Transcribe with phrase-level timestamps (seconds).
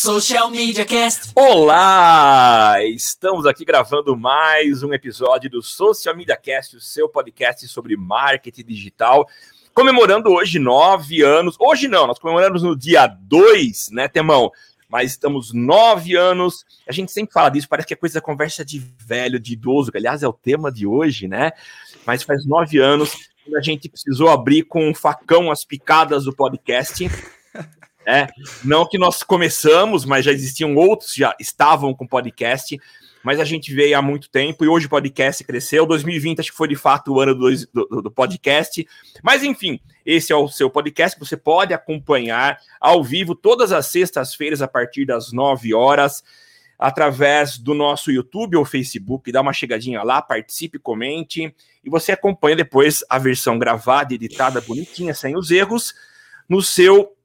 [0.00, 1.32] Social Media Cast.
[1.34, 2.76] Olá!
[2.84, 8.62] Estamos aqui gravando mais um episódio do Social Media Cast, o seu podcast sobre marketing
[8.62, 9.28] digital.
[9.74, 11.56] Comemorando hoje nove anos.
[11.58, 14.52] Hoje não, nós comemoramos no dia 2, né, Temão?
[14.88, 16.64] Mas estamos nove anos.
[16.88, 19.98] A gente sempre fala disso, parece que é coisa conversa de velho, de idoso, que
[19.98, 21.50] aliás é o tema de hoje, né?
[22.06, 26.32] Mas faz nove anos que a gente precisou abrir com um facão as picadas do
[26.32, 27.10] podcast.
[28.08, 28.26] É,
[28.64, 32.80] não que nós começamos, mas já existiam outros, já estavam com podcast,
[33.22, 35.84] mas a gente veio há muito tempo e hoje o podcast cresceu.
[35.84, 38.88] 2020 acho que foi de fato o ano do, do, do podcast.
[39.22, 43.84] Mas enfim, esse é o seu podcast que você pode acompanhar ao vivo todas as
[43.88, 46.24] sextas-feiras a partir das 9 horas
[46.78, 52.56] através do nosso YouTube ou Facebook, dá uma chegadinha lá, participe, comente, e você acompanha
[52.56, 55.92] depois a versão gravada, editada, bonitinha, sem os erros,
[56.48, 57.17] no seu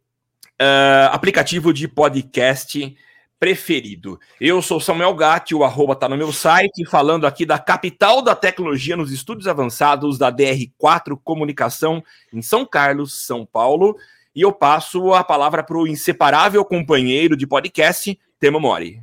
[0.63, 2.95] uh, aplicativo de podcast
[3.40, 4.17] preferido.
[4.40, 8.33] Eu sou Samuel Gatti, o arroba tá no meu site, falando aqui da capital da
[8.33, 13.97] tecnologia nos estudos avançados da DR4 Comunicação em São Carlos, São Paulo.
[14.34, 19.02] E eu passo a palavra para o inseparável companheiro de podcast, Temo Mori.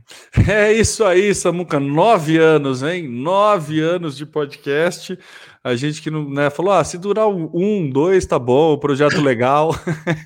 [0.49, 1.79] É isso aí, Samuca.
[1.79, 3.09] Nove anos, hein?
[3.09, 5.19] Nove anos de podcast.
[5.63, 9.75] A gente que não né, falou: ah, se durar um, dois, tá bom, projeto legal.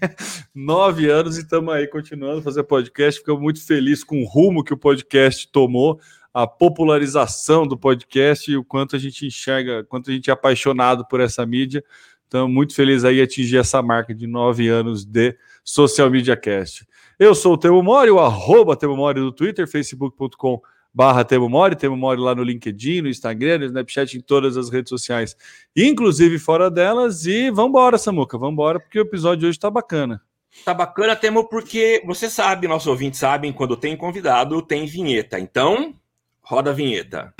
[0.54, 3.18] Nove anos e estamos aí continuando a fazer podcast.
[3.18, 5.98] Ficamos muito felizes com o rumo que o podcast tomou,
[6.32, 11.05] a popularização do podcast e o quanto a gente enxerga, quanto a gente é apaixonado
[11.08, 11.82] por essa mídia.
[12.22, 16.86] Estamos muito felizes aí atingir essa marca de nove anos de Social Media Cast.
[17.18, 21.74] Eu sou o Temo Mori, o arroba Temo Mori do Twitter, facebook.com.br barra Temo Mori,
[21.74, 25.36] Temo Mori lá no LinkedIn, no Instagram, no Snapchat, em todas as redes sociais,
[25.76, 27.26] inclusive fora delas.
[27.26, 30.22] E vambora, Samuca, vambora, porque o episódio de hoje tá bacana.
[30.64, 35.40] Tá bacana, Temo, porque você sabe, nossos ouvintes sabem, quando tem convidado, tem vinheta.
[35.40, 35.94] Então,
[36.40, 37.34] roda a vinheta.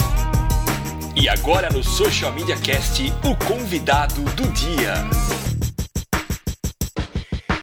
[1.14, 4.94] E agora no Social Media Cast, o convidado do dia.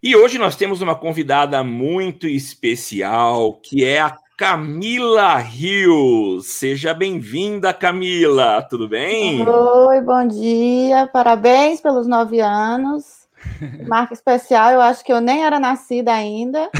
[0.02, 6.48] E hoje nós temos uma convidada muito especial, que é a Camila Rios.
[6.48, 8.60] Seja bem-vinda, Camila.
[8.64, 9.48] Tudo bem?
[9.48, 11.06] Oi, bom dia.
[11.14, 13.28] Parabéns pelos nove anos.
[13.88, 16.72] Marca especial, eu acho que eu nem era nascida ainda.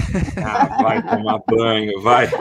[0.44, 2.32] Ah, vai tomar banho, vai.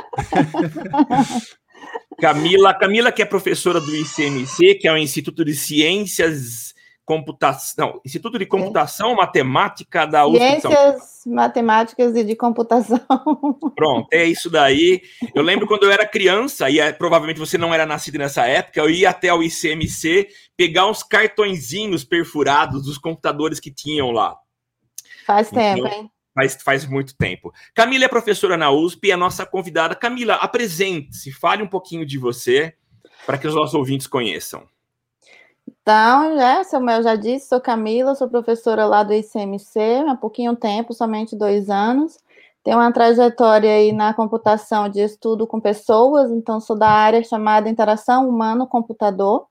[2.18, 6.72] Camila, Camila que é professora do ICMC, que é o Instituto de Ciências
[7.10, 10.38] computação, Instituto de Computação Matemática da USP.
[10.38, 13.00] Ciências Matemáticas e de Computação.
[13.74, 15.02] Pronto, é isso daí.
[15.34, 18.78] Eu lembro quando eu era criança, e é, provavelmente você não era nascido nessa época,
[18.78, 24.36] eu ia até o ICMC pegar uns cartõezinhos perfurados dos computadores que tinham lá.
[25.26, 26.10] Faz então, tempo, hein?
[26.32, 27.52] Faz, faz muito tempo.
[27.74, 29.96] Camila é professora na USP e é a nossa convidada.
[29.96, 32.72] Camila, apresente-se, fale um pouquinho de você
[33.26, 34.64] para que os nossos ouvintes conheçam.
[35.92, 40.94] Então, né, Samuel já disse, sou Camila, sou professora lá do ICMC, há pouquinho tempo,
[40.94, 42.16] somente dois anos.
[42.62, 47.68] Tenho uma trajetória aí na computação de estudo com pessoas, então sou da área chamada
[47.68, 49.48] Interação Humano-Computador,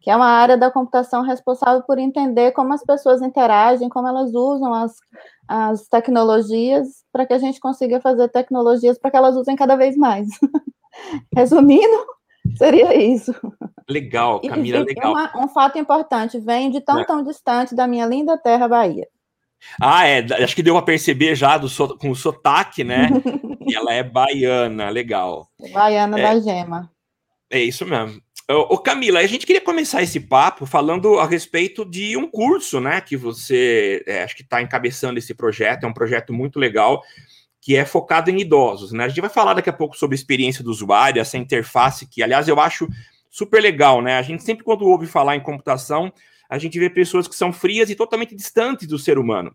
[0.00, 4.34] que é uma área da computação responsável por entender como as pessoas interagem, como elas
[4.34, 4.96] usam as,
[5.46, 9.96] as tecnologias, para que a gente consiga fazer tecnologias para que elas usem cada vez
[9.96, 10.26] mais.
[11.32, 12.17] Resumindo,
[12.56, 13.34] seria isso.
[13.88, 15.12] Legal, Camila, e, legal.
[15.12, 17.04] Uma, um fato importante, venho de tão, é.
[17.04, 19.06] tão distante da minha linda terra Bahia.
[19.80, 23.08] Ah, é, acho que deu a perceber já do, com o sotaque, né?
[23.66, 25.48] e ela é baiana, legal.
[25.72, 26.90] Baiana é, da gema.
[27.50, 28.20] É isso mesmo.
[28.50, 32.98] Ô, Camila, a gente queria começar esse papo falando a respeito de um curso, né?
[32.98, 37.02] Que você é, acho que está encabeçando esse projeto, é um projeto muito legal,
[37.68, 39.04] que é focado em idosos, né?
[39.04, 42.22] A gente vai falar daqui a pouco sobre a experiência do usuário, essa interface, que,
[42.22, 42.88] aliás, eu acho
[43.30, 44.16] super legal, né?
[44.16, 46.10] A gente sempre, quando ouve falar em computação,
[46.48, 49.54] a gente vê pessoas que são frias e totalmente distantes do ser humano.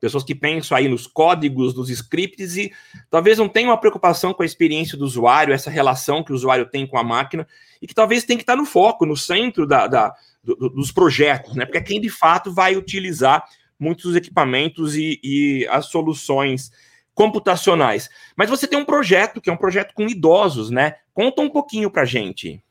[0.00, 2.72] Pessoas que pensam aí nos códigos, nos scripts e
[3.08, 6.66] talvez não tenham uma preocupação com a experiência do usuário, essa relação que o usuário
[6.68, 7.46] tem com a máquina,
[7.80, 10.12] e que talvez tenha que estar no foco, no centro da, da
[10.42, 11.64] do, dos projetos, né?
[11.64, 13.44] Porque é quem de fato vai utilizar
[13.78, 16.72] muitos equipamentos e, e as soluções
[17.14, 18.10] computacionais.
[18.36, 20.96] Mas você tem um projeto que é um projeto com idosos, né?
[21.12, 22.62] Conta um pouquinho para gente.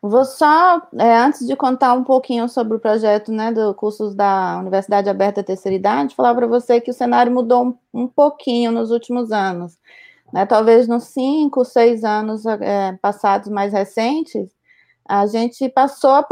[0.00, 4.58] Vou só, é, antes de contar um pouquinho sobre o projeto né, do cursos da
[4.60, 8.92] Universidade Aberta Terceira Idade, falar para você que o cenário mudou um, um pouquinho nos
[8.92, 9.76] últimos anos.
[10.32, 14.48] Né, talvez nos cinco, seis anos é, passados mais recentes,
[15.08, 16.24] a gente passou a,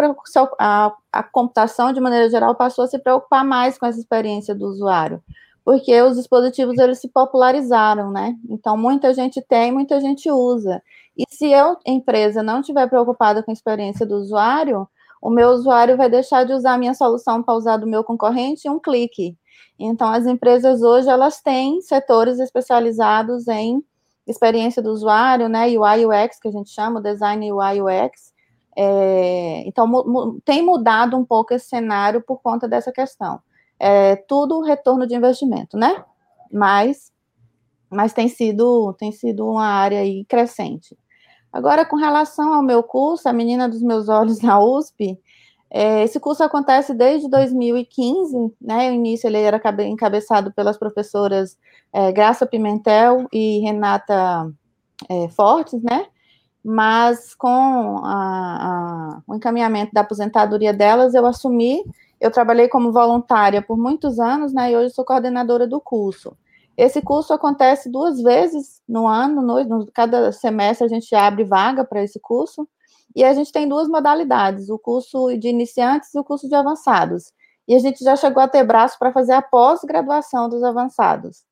[0.60, 4.66] a, a computação, de maneira geral, passou a se preocupar mais com essa experiência do
[4.66, 5.20] usuário.
[5.66, 8.36] Porque os dispositivos eles se popularizaram, né?
[8.48, 10.80] Então muita gente tem, muita gente usa.
[11.18, 14.88] E se eu, empresa, não estiver preocupada com a experiência do usuário,
[15.20, 18.68] o meu usuário vai deixar de usar a minha solução para usar do meu concorrente
[18.68, 19.36] em um clique.
[19.76, 23.82] Então as empresas hoje elas têm setores especializados em
[24.24, 25.66] experiência do usuário, né?
[25.66, 28.32] UI UX que a gente chama, design UI UX.
[28.76, 33.40] É, então mu tem mudado um pouco esse cenário por conta dessa questão
[33.78, 36.04] é tudo retorno de investimento, né?
[36.52, 37.12] Mas,
[37.90, 40.96] mas tem sido tem sido uma área aí crescente.
[41.52, 45.18] Agora, com relação ao meu curso, a menina dos meus olhos na USP,
[45.70, 48.90] é, esse curso acontece desde 2015, né?
[48.90, 51.58] O início ele era encabeçado pelas professoras
[51.92, 54.52] é, Graça Pimentel e Renata
[55.08, 56.06] é, Fortes, né?
[56.64, 61.82] Mas com a, a, o encaminhamento da aposentadoria delas, eu assumi
[62.20, 66.36] eu trabalhei como voluntária por muitos anos, né, e hoje sou coordenadora do curso.
[66.76, 71.84] Esse curso acontece duas vezes no ano, no, no, cada semestre a gente abre vaga
[71.84, 72.68] para esse curso,
[73.14, 77.32] e a gente tem duas modalidades, o curso de iniciantes e o curso de avançados.
[77.66, 81.42] E a gente já chegou a ter braço para fazer a pós-graduação dos avançados.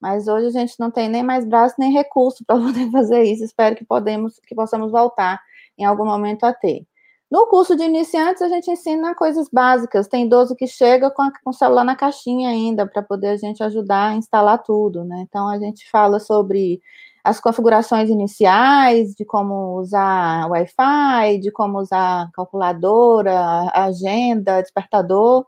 [0.00, 3.44] Mas hoje a gente não tem nem mais braço nem recurso para poder fazer isso.
[3.44, 5.40] Espero que podemos, que possamos voltar
[5.76, 6.86] em algum momento a ter.
[7.30, 10.08] No curso de iniciantes, a gente ensina coisas básicas.
[10.08, 13.36] Tem idoso que chega com, a, com o celular na caixinha ainda, para poder a
[13.36, 15.26] gente ajudar a instalar tudo, né?
[15.28, 16.80] Então, a gente fala sobre
[17.22, 25.46] as configurações iniciais, de como usar Wi-Fi, de como usar calculadora, agenda, despertador,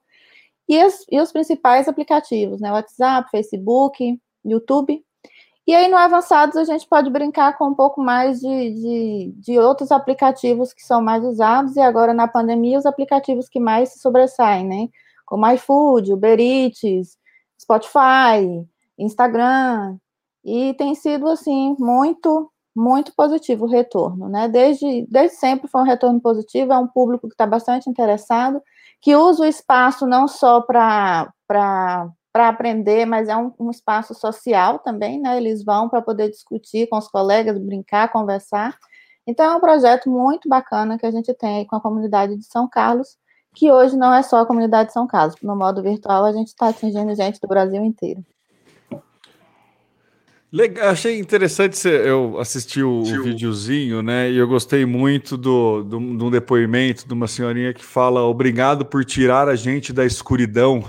[0.68, 2.70] e, as, e os principais aplicativos, né?
[2.70, 5.02] WhatsApp, Facebook, YouTube,
[5.70, 9.58] e aí, no Avançados, a gente pode brincar com um pouco mais de, de, de,
[9.60, 14.00] outros aplicativos que são mais usados, e agora, na pandemia, os aplicativos que mais se
[14.00, 14.88] sobressaem, né?
[15.24, 17.16] Como iFood, Uber Eats,
[17.60, 18.66] Spotify,
[18.98, 19.96] Instagram,
[20.44, 24.48] e tem sido, assim, muito, muito positivo o retorno, né?
[24.48, 28.60] Desde, desde sempre foi um retorno positivo, é um público que está bastante interessado,
[29.00, 31.32] que usa o espaço não só para
[32.32, 35.36] para aprender, mas é um, um, espaço social também, né?
[35.36, 38.76] Eles vão para poder discutir com os colegas, brincar, conversar.
[39.26, 42.68] Então, é um projeto muito bacana que a gente tem com a comunidade de São
[42.68, 43.16] Carlos,
[43.54, 45.36] que hoje não é só a comunidade de São Carlos.
[45.42, 48.24] No modo virtual, a gente está atingindo gente do Brasil inteiro.
[50.52, 54.28] Legal, achei interessante eu assisti o, o videozinho, né?
[54.28, 59.04] E eu gostei muito do, do, do depoimento de uma senhorinha que fala obrigado por
[59.04, 60.84] tirar a gente da escuridão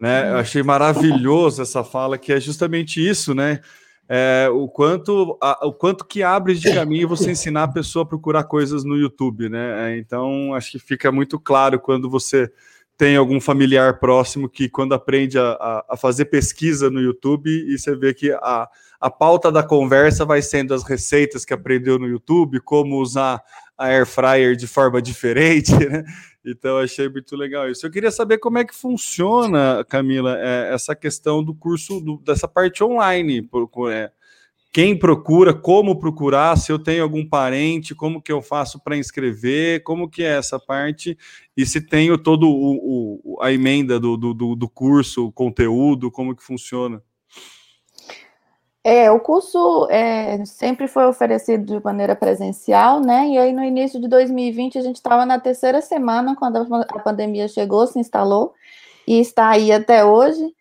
[0.00, 0.30] né?
[0.30, 3.60] Eu achei maravilhoso essa fala, que é justamente isso, né?
[4.08, 8.06] É, o quanto a, o quanto que abre de caminho você ensinar a pessoa a
[8.06, 9.94] procurar coisas no YouTube, né?
[9.94, 12.50] É, então acho que fica muito claro quando você
[12.96, 17.78] tem algum familiar próximo que quando aprende a, a, a fazer pesquisa no YouTube e
[17.78, 18.68] você vê que a,
[19.00, 23.42] a pauta da conversa vai sendo as receitas que aprendeu no YouTube, como usar
[23.76, 26.04] a air fryer de forma diferente, né?
[26.44, 27.86] Então, achei muito legal isso.
[27.86, 32.48] Eu queria saber como é que funciona, Camila, é, essa questão do curso, do, dessa
[32.48, 33.48] parte online.
[33.90, 34.10] É,
[34.72, 39.82] quem procura, como procurar, se eu tenho algum parente, como que eu faço para inscrever,
[39.84, 41.16] como que é essa parte,
[41.56, 46.34] e se tenho todo o, o a emenda do, do, do curso, o conteúdo, como
[46.34, 47.02] que funciona.
[48.84, 53.28] É, o curso é, sempre foi oferecido de maneira presencial, né?
[53.28, 57.46] E aí no início de 2020 a gente estava na terceira semana quando a pandemia
[57.46, 58.52] chegou, se instalou
[59.06, 60.52] e está aí até hoje.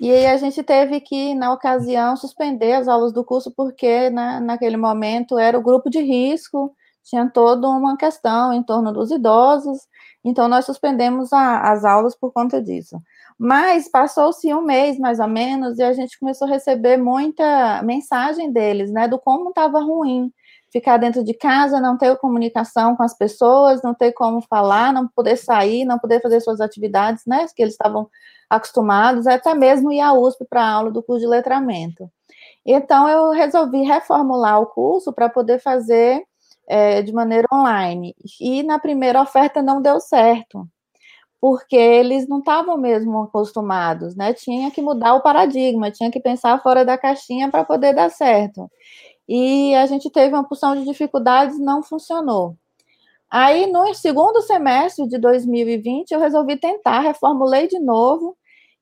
[0.00, 4.40] E aí a gente teve que, na ocasião, suspender as aulas do curso porque né,
[4.40, 9.78] naquele momento era o grupo de risco, tinha toda uma questão em torno dos idosos,
[10.24, 13.00] então nós suspendemos a, as aulas por conta disso.
[13.38, 18.52] Mas passou-se um mês, mais ou menos, e a gente começou a receber muita mensagem
[18.52, 20.32] deles, né, do como estava ruim
[20.72, 25.08] ficar dentro de casa, não ter comunicação com as pessoas, não ter como falar, não
[25.08, 28.08] poder sair, não poder fazer suas atividades, né, que eles estavam
[28.50, 32.10] acostumados, até mesmo ir à USP para a aula do curso de letramento.
[32.66, 36.22] Então, eu resolvi reformular o curso para poder fazer
[36.66, 38.14] é, de maneira online.
[38.40, 40.68] E na primeira oferta não deu certo
[41.40, 44.34] porque eles não estavam mesmo acostumados, né?
[44.34, 48.70] Tinha que mudar o paradigma, tinha que pensar fora da caixinha para poder dar certo.
[49.28, 52.56] E a gente teve uma porção de dificuldades, não funcionou.
[53.30, 58.37] Aí, no segundo semestre de 2020, eu resolvi tentar, reformulei de novo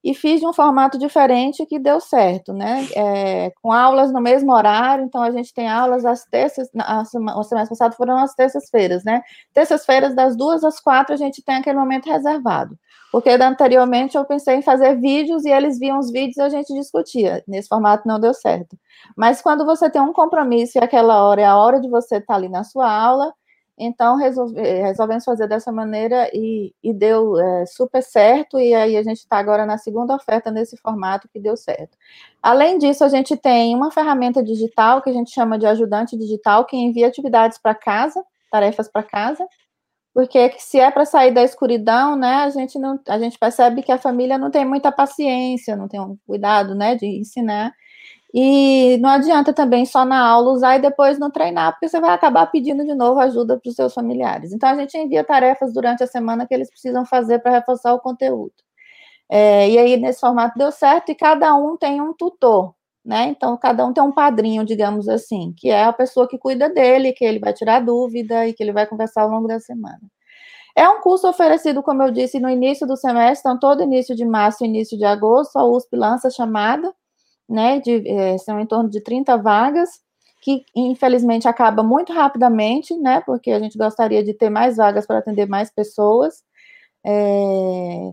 [0.07, 2.87] e fiz de um formato diferente que deu certo, né?
[2.95, 7.69] É, com aulas no mesmo horário, então a gente tem aulas às terças, a semana,
[7.69, 9.21] passado foram às terças-feiras, né?
[9.53, 12.79] Terças-feiras, das duas às quatro, a gente tem aquele momento reservado.
[13.11, 16.73] Porque anteriormente eu pensei em fazer vídeos e eles viam os vídeos e a gente
[16.73, 17.43] discutia.
[17.49, 18.79] Nesse formato não deu certo.
[19.17, 22.37] Mas quando você tem um compromisso e aquela hora é a hora de você estar
[22.37, 23.33] ali na sua aula,
[23.79, 28.59] então resolve, resolvemos fazer dessa maneira e, e deu é, super certo.
[28.59, 31.97] E aí a gente está agora na segunda oferta nesse formato que deu certo.
[32.43, 36.65] Além disso, a gente tem uma ferramenta digital que a gente chama de ajudante digital
[36.65, 39.47] que envia atividades para casa, tarefas para casa
[40.17, 43.93] porque se é para sair da escuridão, né, a gente não, a gente percebe que
[43.93, 47.71] a família não tem muita paciência, não tem um cuidado, né, de ensinar.
[48.37, 52.11] E não adianta também só na aula usar e depois não treinar, porque você vai
[52.11, 54.53] acabar pedindo de novo ajuda para os seus familiares.
[54.53, 58.01] Então a gente envia tarefas durante a semana que eles precisam fazer para reforçar o
[58.01, 58.53] conteúdo.
[59.31, 62.75] É, e aí nesse formato deu certo e cada um tem um tutor
[63.07, 63.27] né?
[63.29, 67.13] Então, cada um tem um padrinho, digamos assim, que é a pessoa que cuida dele,
[67.13, 70.01] que ele vai tirar dúvida e que ele vai conversar ao longo da semana.
[70.77, 74.25] É um curso oferecido, como eu disse, no início do semestre, então todo início de
[74.25, 76.93] março início de agosto, a USP lança chamada,
[77.49, 77.81] né?
[77.81, 80.01] De, é, são em torno de 30 vagas,
[80.43, 83.21] que infelizmente acaba muito rapidamente, né?
[83.23, 86.45] Porque a gente gostaria de ter mais vagas para atender mais pessoas.
[87.05, 88.13] É,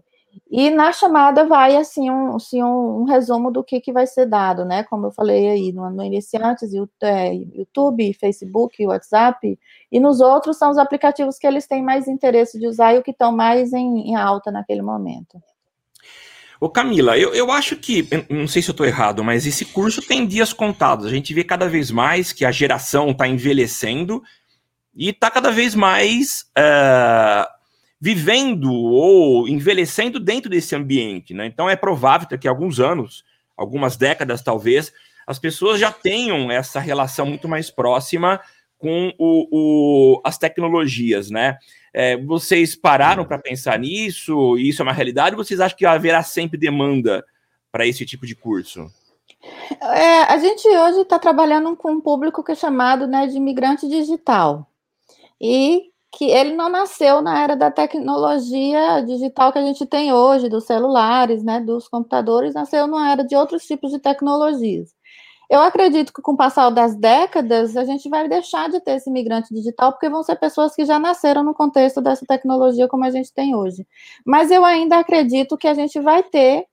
[0.50, 4.26] e na chamada vai assim um, assim, um, um, resumo do que, que vai ser
[4.26, 4.84] dado, né?
[4.84, 6.72] Como eu falei aí no, no Iniciantes,
[7.02, 9.60] é, YouTube, Facebook, WhatsApp,
[9.92, 13.04] e nos outros são os aplicativos que eles têm mais interesse de usar e o
[13.04, 15.40] que estão mais em, em alta naquele momento.
[16.64, 20.02] Ô Camila, eu, eu acho que, não sei se eu estou errado, mas esse curso
[20.02, 21.06] tem dias contados.
[21.06, 24.24] A gente vê cada vez mais que a geração está envelhecendo
[24.96, 27.46] e está cada vez mais uh,
[28.00, 31.48] vivendo ou envelhecendo dentro desse ambiente, né?
[31.48, 33.26] Então é provável que daqui a alguns anos,
[33.58, 34.94] algumas décadas talvez,
[35.28, 38.40] as pessoas já tenham essa relação muito mais próxima
[38.84, 39.48] com o,
[40.18, 41.58] o as tecnologias, né?
[41.94, 44.58] É, vocês pararam para pensar nisso?
[44.58, 45.38] Isso é uma realidade?
[45.38, 47.24] Ou vocês acham que haverá sempre demanda
[47.72, 48.92] para esse tipo de curso?
[49.80, 53.88] É, a gente hoje está trabalhando com um público que é chamado né, de imigrante
[53.88, 54.68] digital.
[55.40, 60.50] E que ele não nasceu na era da tecnologia digital que a gente tem hoje,
[60.50, 64.94] dos celulares, né, dos computadores, nasceu numa era de outros tipos de tecnologias.
[65.54, 69.08] Eu acredito que com o passar das décadas, a gente vai deixar de ter esse
[69.08, 73.12] imigrante digital, porque vão ser pessoas que já nasceram no contexto dessa tecnologia como a
[73.12, 73.86] gente tem hoje.
[74.26, 76.66] Mas eu ainda acredito que a gente vai ter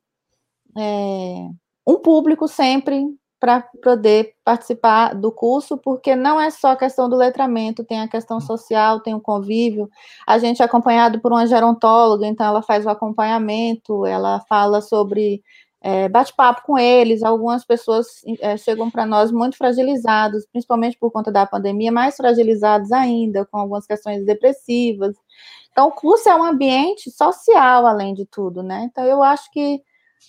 [0.79, 1.47] é,
[1.87, 3.05] um público sempre
[3.39, 8.09] para poder participar do curso, porque não é só a questão do letramento, tem a
[8.09, 9.91] questão social, tem o convívio.
[10.27, 15.43] A gente é acompanhado por uma gerontóloga, então ela faz o acompanhamento, ela fala sobre
[15.81, 17.23] é, bate-papo com eles.
[17.23, 22.93] Algumas pessoas é, chegam para nós muito fragilizados, principalmente por conta da pandemia, mais fragilizados
[22.93, 25.17] ainda, com algumas questões depressivas.
[25.73, 28.89] Então, o curso é um ambiente social, além de tudo, né?
[28.91, 29.83] Então, eu acho que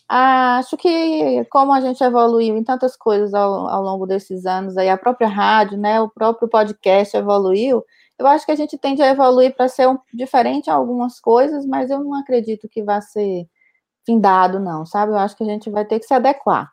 [0.08, 4.89] Acho que como a gente evoluiu em tantas coisas ao, ao, longo desses anos, aí
[4.89, 7.84] a própria rádio, né, o próprio podcast evoluiu,
[8.20, 11.65] eu acho que a gente tende a evoluir para ser um, diferente em algumas coisas,
[11.65, 13.48] mas eu não acredito que vá ser
[14.05, 15.12] findado, não, sabe?
[15.12, 16.72] Eu acho que a gente vai ter que se adequar.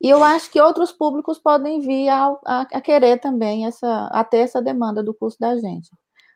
[0.00, 4.22] E eu acho que outros públicos podem vir a, a, a querer também essa, a
[4.22, 5.90] ter essa demanda do curso da gente.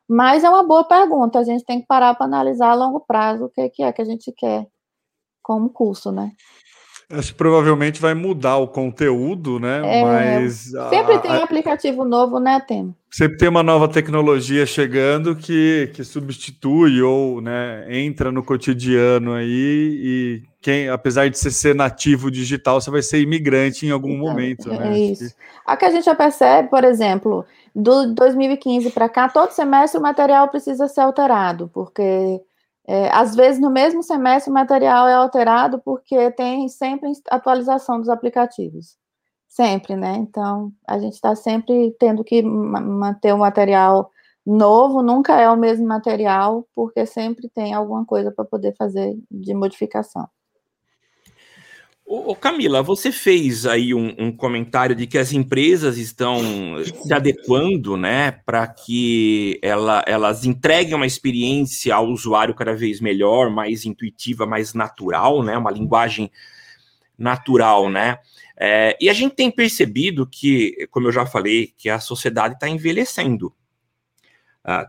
[0.09, 3.45] Mas é uma boa pergunta, a gente tem que parar para analisar a longo prazo
[3.45, 4.67] o que, que é que a gente quer
[5.43, 6.33] como curso, né?
[7.11, 9.83] Acho que provavelmente vai mudar o conteúdo, né?
[9.85, 12.95] É, Mas sempre a, tem um aplicativo novo, né, Tem?
[13.11, 19.49] Sempre tem uma nova tecnologia chegando que, que substitui ou né, entra no cotidiano aí
[19.51, 24.27] e quem, apesar de você ser nativo digital, você vai ser imigrante em algum então,
[24.29, 24.93] momento, é né?
[24.93, 25.35] É isso.
[25.67, 30.03] A que a gente já percebe, por exemplo, do 2015 para cá, todo semestre o
[30.03, 32.41] material precisa ser alterado, porque
[32.87, 38.09] é, às vezes, no mesmo semestre, o material é alterado porque tem sempre atualização dos
[38.09, 38.97] aplicativos.
[39.49, 40.15] Sempre, né?
[40.17, 44.11] Então, a gente está sempre tendo que manter o material
[44.47, 49.55] novo, nunca é o mesmo material, porque sempre tem alguma coisa para poder fazer de
[49.55, 50.29] modificação.
[52.13, 56.41] Ô, Camila, você fez aí um, um, comentário de que as empresas estão
[57.05, 63.49] se adequando, né, para que ela, elas entreguem uma experiência ao usuário cada vez melhor,
[63.49, 66.33] mais intuitiva, mais natural, né, uma linguagem
[67.17, 68.19] natural, né?
[68.59, 72.69] É, e a gente tem percebido que, como eu já falei, que a sociedade está
[72.69, 73.55] envelhecendo.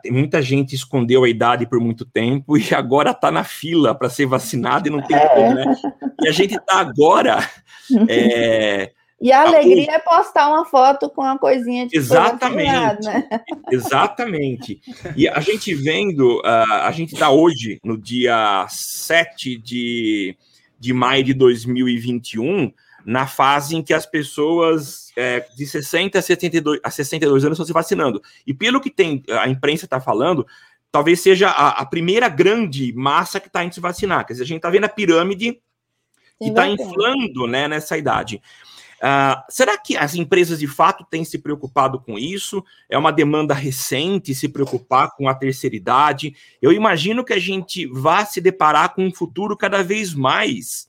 [0.02, 4.10] Tem muita gente escondeu a idade por muito tempo e agora está na fila para
[4.10, 5.76] ser vacinado e não tem como, né?
[6.22, 7.40] E a gente está agora
[8.10, 13.06] é, E a alegria é postar uma foto com uma coisinha de Exatamente.
[13.06, 13.30] Né?
[13.72, 14.82] Exatamente.
[15.16, 20.36] E a gente vendo, uh, a gente está hoje, no dia 7 de,
[20.80, 22.74] de maio de 2021,
[23.06, 27.66] na fase em que as pessoas é, de 60 a 72, a 62 anos estão
[27.66, 28.22] se vacinando.
[28.46, 30.46] E pelo que tem a imprensa está falando,
[30.92, 34.26] talvez seja a, a, primeira grande massa que está indo se vacinar.
[34.26, 35.60] Quer dizer, a gente está vendo a pirâmide
[36.40, 38.42] que está inflando né, nessa idade.
[39.02, 42.64] Uh, será que as empresas de fato têm se preocupado com isso?
[42.88, 46.36] É uma demanda recente se preocupar com a terceira idade?
[46.62, 50.88] Eu imagino que a gente vá se deparar com um futuro cada vez mais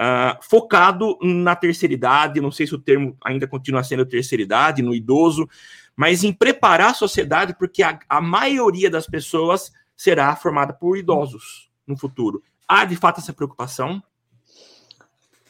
[0.00, 2.40] uh, focado na terceira idade.
[2.40, 5.48] Não sei se o termo ainda continua sendo terceira idade, no idoso,
[5.96, 11.68] mas em preparar a sociedade, porque a, a maioria das pessoas será formada por idosos
[11.86, 12.42] no futuro.
[12.66, 14.02] Há de fato essa preocupação?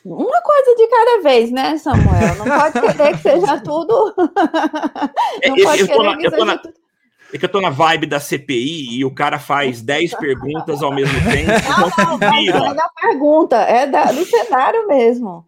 [0.05, 2.37] Uma coisa de cada vez, né, Samuel?
[2.37, 4.15] Não pode querer que seja tudo.
[5.43, 6.88] É, Não pode querer que seja tudo.
[7.33, 10.93] É que eu tô na vibe da CPI e o cara faz 10 perguntas ao
[10.93, 11.53] mesmo tempo.
[11.99, 15.45] Não, não, não é da pergunta, é da, do cenário mesmo.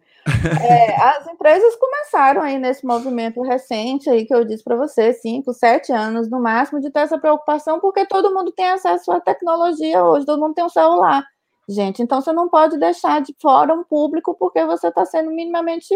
[0.61, 5.51] É, as empresas começaram aí nesse movimento recente aí que eu disse para você, 5,
[5.51, 10.03] 7 anos no máximo, de ter essa preocupação, porque todo mundo tem acesso à tecnologia
[10.03, 11.25] hoje, todo mundo tem um celular
[11.71, 12.01] gente.
[12.01, 15.95] Então você não pode deixar de fora um público porque você está sendo minimamente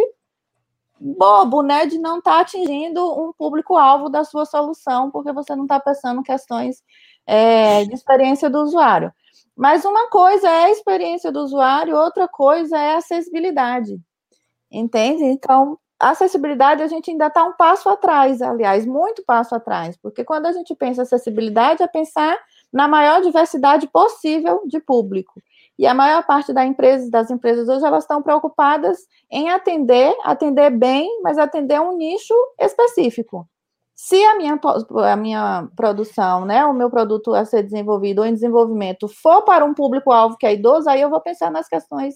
[0.99, 5.63] bobo, né, de não estar tá atingindo um público-alvo da sua solução, porque você não
[5.63, 6.81] está pensando questões
[7.25, 9.11] é, de experiência do usuário.
[9.55, 13.99] Mas uma coisa é a experiência do usuário, outra coisa é a acessibilidade.
[14.71, 15.23] Entende?
[15.23, 20.23] Então, a acessibilidade a gente ainda está um passo atrás, aliás, muito passo atrás, porque
[20.23, 22.37] quando a gente pensa acessibilidade é pensar
[22.71, 25.41] na maior diversidade possível de público.
[25.77, 28.97] E a maior parte da empresa, das empresas hoje, elas estão preocupadas
[29.29, 33.47] em atender, atender bem, mas atender um nicho específico.
[33.93, 34.59] Se a minha,
[35.11, 39.63] a minha produção, né, o meu produto a ser desenvolvido ou em desenvolvimento for para
[39.63, 42.13] um público-alvo que é idoso, aí eu vou pensar nas questões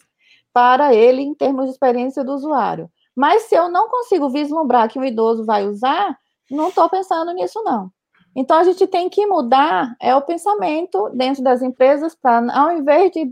[0.54, 2.90] para ele em termos de experiência do usuário.
[3.16, 6.18] Mas se eu não consigo vislumbrar que o idoso vai usar,
[6.50, 7.92] não estou pensando nisso, não.
[8.40, 13.12] Então, a gente tem que mudar é o pensamento dentro das empresas para, ao, invés
[13.12, 13.30] de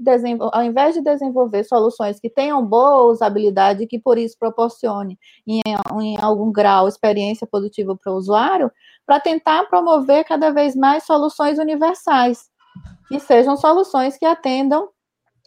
[0.52, 5.18] ao invés de desenvolver soluções que tenham boa usabilidade e que, por isso, proporcione,
[5.48, 5.62] em,
[6.02, 8.70] em algum grau, experiência positiva para o usuário,
[9.06, 12.50] para tentar promover cada vez mais soluções universais,
[13.08, 14.90] que sejam soluções que atendam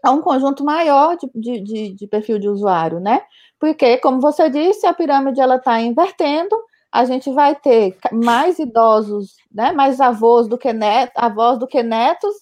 [0.02, 3.20] a um conjunto maior de, de, de, de perfil de usuário, né?
[3.58, 6.56] Porque, como você disse, a pirâmide ela está invertendo,
[6.92, 11.82] a gente vai ter mais idosos, né, mais avós do que netos, avós do que
[11.82, 12.34] netos,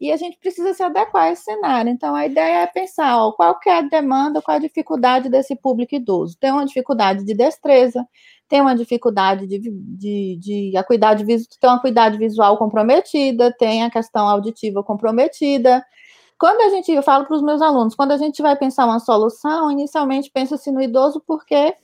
[0.00, 1.90] e a gente precisa se adequar a esse cenário.
[1.90, 5.94] Então, a ideia é pensar ó, qual é a demanda, qual a dificuldade desse público
[5.94, 6.36] idoso.
[6.38, 8.06] Tem uma dificuldade de destreza,
[8.48, 11.38] tem uma dificuldade de, de, de acuidade, tem
[11.70, 15.82] uma acuidade visual comprometida, tem a questão auditiva comprometida.
[16.38, 19.00] Quando a gente, eu falo para os meus alunos, quando a gente vai pensar uma
[19.00, 21.74] solução, inicialmente pensa-se no idoso porque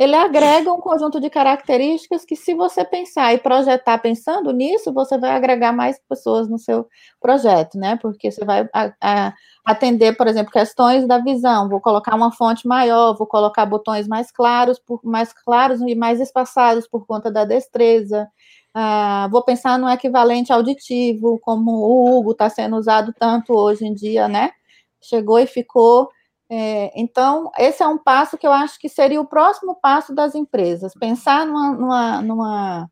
[0.00, 5.18] ele agrega um conjunto de características que, se você pensar e projetar pensando nisso, você
[5.18, 6.88] vai agregar mais pessoas no seu
[7.20, 7.98] projeto, né?
[8.00, 11.68] Porque você vai a, a, atender, por exemplo, questões da visão.
[11.68, 16.18] Vou colocar uma fonte maior, vou colocar botões mais claros, por, mais claros e mais
[16.18, 18.26] espaçados por conta da destreza.
[18.72, 23.92] Ah, vou pensar no equivalente auditivo, como o Hugo está sendo usado tanto hoje em
[23.92, 24.50] dia, né?
[25.02, 26.08] Chegou e ficou.
[26.52, 30.34] É, então, esse é um passo que eu acho que seria o próximo passo das
[30.34, 32.90] empresas, pensar numa, numa, numa,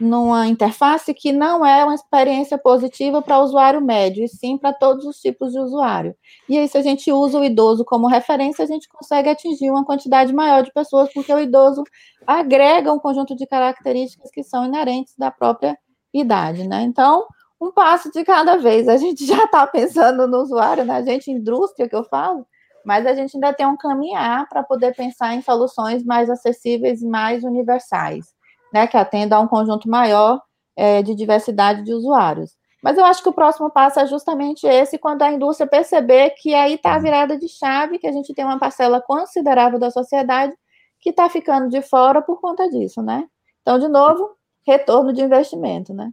[0.00, 4.72] numa interface que não é uma experiência positiva para o usuário médio, e sim para
[4.72, 6.14] todos os tipos de usuário.
[6.48, 9.84] E aí, se a gente usa o idoso como referência, a gente consegue atingir uma
[9.84, 11.82] quantidade maior de pessoas, porque o idoso
[12.24, 15.76] agrega um conjunto de características que são inerentes da própria
[16.14, 16.82] idade, né?
[16.82, 17.26] Então,
[17.60, 18.88] um passo de cada vez.
[18.88, 21.04] A gente já está pensando no usuário, na né?
[21.04, 22.46] gente, indústria que eu falo,
[22.84, 27.06] mas a gente ainda tem um caminhar para poder pensar em soluções mais acessíveis e
[27.06, 28.26] mais universais,
[28.72, 30.40] né, que atendam a um conjunto maior
[30.76, 32.56] é, de diversidade de usuários.
[32.82, 36.54] Mas eu acho que o próximo passo é justamente esse, quando a indústria perceber que
[36.54, 40.54] aí está a virada de chave, que a gente tem uma parcela considerável da sociedade
[40.98, 43.26] que está ficando de fora por conta disso, né?
[43.60, 44.30] Então, de novo,
[44.66, 46.10] retorno de investimento, né?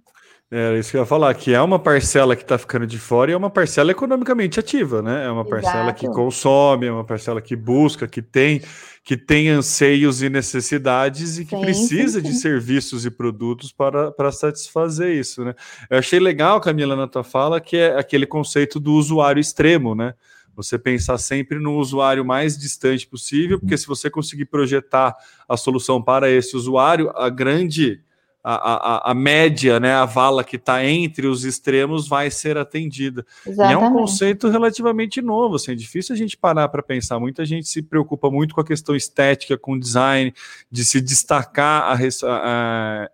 [0.49, 3.29] É isso que eu ia falar, que é uma parcela que está ficando de fora
[3.29, 5.25] e é uma parcela economicamente ativa, né?
[5.25, 5.49] É uma Exato.
[5.49, 8.61] parcela que consome, é uma parcela que busca, que tem,
[9.03, 12.31] que tem anseios e necessidades e que sim, precisa sim, sim.
[12.31, 15.53] de serviços e produtos para, para satisfazer isso, né?
[15.89, 20.13] Eu achei legal, Camila, na tua fala, que é aquele conceito do usuário extremo, né?
[20.55, 25.13] Você pensar sempre no usuário mais distante possível, porque se você conseguir projetar
[25.47, 28.01] a solução para esse usuário, a grande
[28.49, 33.25] a, a, a, média, né, a vala que está entre os extremos vai ser atendida.
[33.45, 37.19] E é um conceito relativamente novo, assim, é difícil a gente parar para pensar.
[37.19, 40.33] Muita gente se preocupa muito com a questão estética, com design,
[40.71, 43.09] de se destacar a,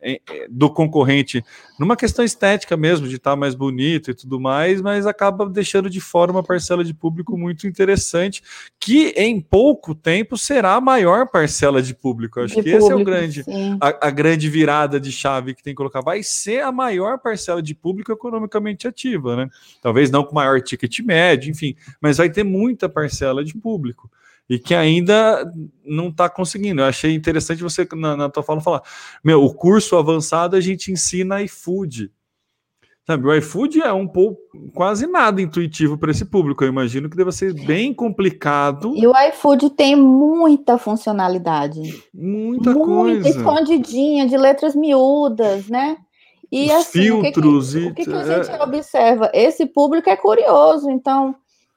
[0.52, 1.44] do concorrente
[1.80, 5.90] numa questão estética mesmo, de estar tá mais bonito e tudo mais, mas acaba deixando
[5.90, 8.44] de fora uma parcela de público muito interessante,
[8.80, 12.40] que em pouco tempo será a maior parcela de público.
[12.40, 13.46] acho de que público, esse é o grande,
[13.82, 17.62] a, a grande virada de chave que tem que colocar, vai ser a maior parcela
[17.62, 19.50] de público economicamente ativa, né?
[19.82, 24.10] Talvez não com maior ticket médio, enfim, mas vai ter muita parcela de público
[24.50, 25.50] e que ainda
[25.86, 26.82] não está conseguindo.
[26.82, 28.82] Eu achei interessante você, na, na tua fala, falar:
[29.24, 32.12] meu, o curso avançado a gente ensina iFood.
[33.06, 34.40] Sabe, o iFood é um pouco
[34.74, 36.64] quase nada intuitivo para esse público.
[36.64, 38.94] Eu imagino que deva ser bem complicado.
[38.96, 41.82] E o iFood tem muita funcionalidade.
[42.14, 43.28] Muita, muita coisa.
[43.28, 45.98] escondidinha, de letras miúdas, né?
[46.50, 47.92] E Os assim, filtros o que, que, e...
[47.92, 48.64] o que, que a gente é...
[48.64, 49.32] observa?
[49.34, 51.36] Esse público é curioso, então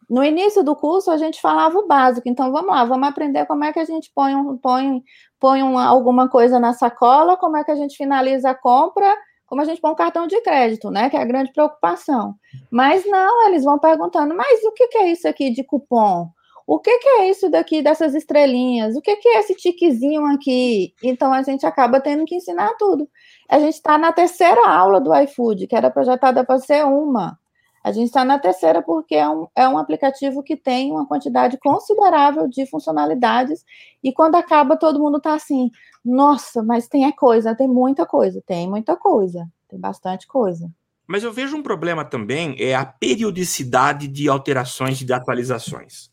[0.09, 3.65] no início do curso a gente falava o básico, então vamos lá, vamos aprender como
[3.65, 5.03] é que a gente põe, um, põe,
[5.41, 9.13] põe uma, alguma coisa na sacola, como é que a gente finaliza a compra
[9.47, 11.09] como a gente põe um cartão de crédito, né?
[11.09, 12.35] Que é a grande preocupação.
[12.71, 16.29] Mas não, eles vão perguntando, mas o que, que é isso aqui de cupom?
[16.67, 18.97] O que, que é isso daqui dessas estrelinhas?
[18.97, 20.93] O que, que é esse tiquezinho aqui?
[21.03, 23.09] Então a gente acaba tendo que ensinar tudo.
[23.49, 27.39] A gente está na terceira aula do iFood, que era projetada para ser uma.
[27.87, 31.57] A gente está na terceira porque é um, é um aplicativo que tem uma quantidade
[31.57, 33.65] considerável de funcionalidades,
[34.03, 35.71] e quando acaba, todo mundo está assim,
[36.05, 40.69] nossa, mas tem é coisa, tem muita coisa, tem muita coisa, tem bastante coisa.
[41.07, 46.11] Mas eu vejo um problema também, é a periodicidade de alterações e de atualizações.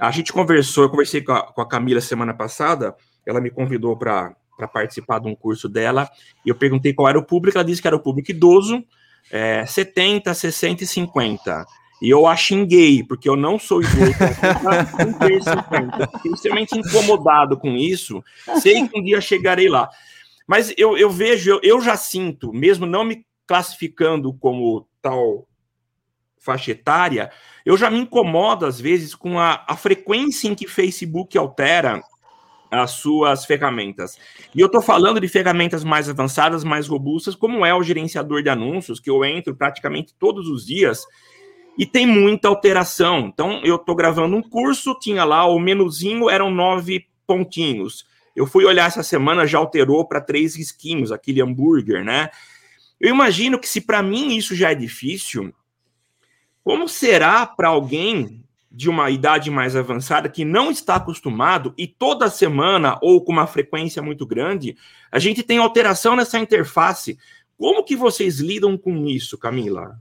[0.00, 3.94] A gente conversou, eu conversei com a, com a Camila semana passada, ela me convidou
[3.94, 4.34] para
[4.72, 6.08] participar de um curso dela,
[6.46, 8.82] e eu perguntei qual era o público, ela disse que era o público idoso,
[9.30, 11.66] é, 70, 60 e 50.
[12.02, 13.88] E eu a xinguei, porque eu não sou eu
[16.12, 18.24] fiquei extremamente incomodado com isso.
[18.60, 19.88] Sei que um dia chegarei lá.
[20.46, 25.46] Mas eu, eu vejo, eu, eu já sinto, mesmo não me classificando como tal
[26.38, 27.30] faixa etária,
[27.66, 32.00] eu já me incomodo às vezes com a, a frequência em que Facebook altera
[32.70, 34.18] as suas ferramentas.
[34.54, 38.48] E eu estou falando de ferramentas mais avançadas, mais robustas, como é o gerenciador de
[38.48, 41.04] anúncios, que eu entro praticamente todos os dias
[41.76, 43.30] e tem muita alteração.
[43.32, 48.06] Então, eu estou gravando um curso, tinha lá o menuzinho, eram nove pontinhos.
[48.36, 52.30] Eu fui olhar essa semana, já alterou para três risquinhos, aquele hambúrguer, né?
[53.00, 55.54] Eu imagino que se para mim isso já é difícil,
[56.62, 62.30] como será para alguém de uma idade mais avançada que não está acostumado e toda
[62.30, 64.76] semana ou com uma frequência muito grande,
[65.10, 67.18] a gente tem alteração nessa interface.
[67.58, 69.98] Como que vocês lidam com isso, Camila?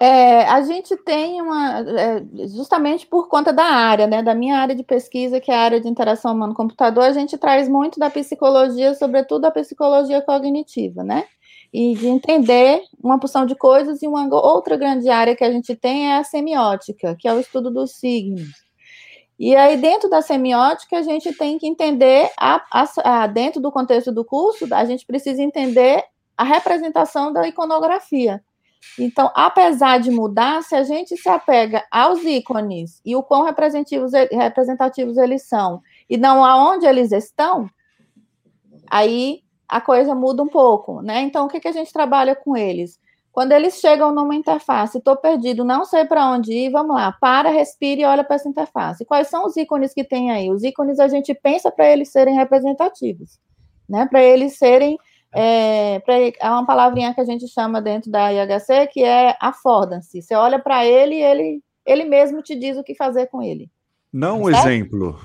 [0.00, 4.74] É, a gente tem uma, é, justamente por conta da área, né, da minha área
[4.74, 8.94] de pesquisa, que é a área de interação humano-computador, a gente traz muito da psicologia,
[8.94, 11.26] sobretudo a psicologia cognitiva, né?
[11.72, 15.74] E de entender uma porção de coisas, e uma outra grande área que a gente
[15.76, 18.48] tem é a semiótica, que é o estudo dos signos.
[19.38, 23.72] E aí, dentro da semiótica, a gente tem que entender, a, a, a, dentro do
[23.72, 26.04] contexto do curso, a gente precisa entender
[26.36, 28.42] a representação da iconografia.
[28.98, 34.12] Então, apesar de mudar, se a gente se apega aos ícones e o quão representativos,
[34.12, 37.68] representativos eles são, e não aonde eles estão,
[38.90, 41.20] aí a coisa muda um pouco, né?
[41.20, 42.98] Então, o que, que a gente trabalha com eles?
[43.30, 47.48] Quando eles chegam numa interface, estou perdido, não sei para onde ir, vamos lá, para,
[47.48, 49.04] respire e olha para essa interface.
[49.04, 50.50] Quais são os ícones que tem aí?
[50.50, 53.38] Os ícones a gente pensa para eles serem representativos,
[53.88, 54.06] né?
[54.10, 54.98] Para eles serem.
[55.32, 60.20] É, pra, há uma palavrinha que a gente chama dentro da IHC que é affordance.
[60.20, 63.70] Você olha para ele e ele, ele mesmo te diz o que fazer com ele.
[64.12, 65.16] Não um exemplo.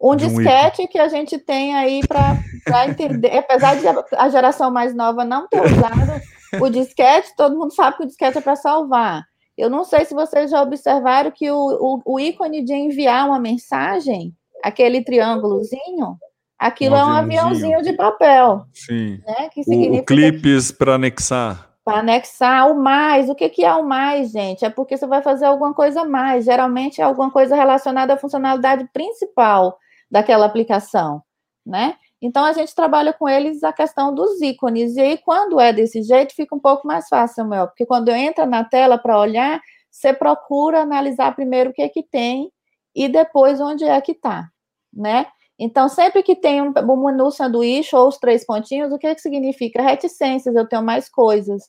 [0.00, 5.24] Um disquete que a gente tem aí para entender, apesar de a geração mais nova
[5.24, 6.22] não ter usado
[6.60, 9.24] o disquete, todo mundo sabe que o disquete é para salvar.
[9.56, 13.40] Eu não sei se vocês já observaram que o, o, o, ícone de enviar uma
[13.40, 14.32] mensagem,
[14.62, 16.16] aquele triângulozinho,
[16.56, 18.64] aquilo um é um aviãozinho de papel.
[18.72, 19.20] Sim.
[19.26, 19.96] Né, que significa...
[19.96, 23.30] O, o clipes para anexar para anexar o mais.
[23.30, 24.62] O que, que é o mais, gente?
[24.62, 26.44] É porque você vai fazer alguma coisa mais.
[26.44, 29.78] Geralmente é alguma coisa relacionada à funcionalidade principal
[30.10, 31.22] daquela aplicação,
[31.64, 31.96] né?
[32.20, 34.96] Então a gente trabalha com eles a questão dos ícones.
[34.96, 38.44] E aí, quando é desse jeito, fica um pouco mais fácil, Samuel, porque quando entra
[38.44, 42.50] na tela para olhar, você procura analisar primeiro o que é que tem
[42.94, 44.48] e depois onde é que está,
[44.92, 45.26] né?
[45.58, 49.14] Então, sempre que tem um, um menu sanduíche ou os três pontinhos, o que, é
[49.14, 49.82] que significa?
[49.82, 51.68] Reticências, eu tenho mais coisas,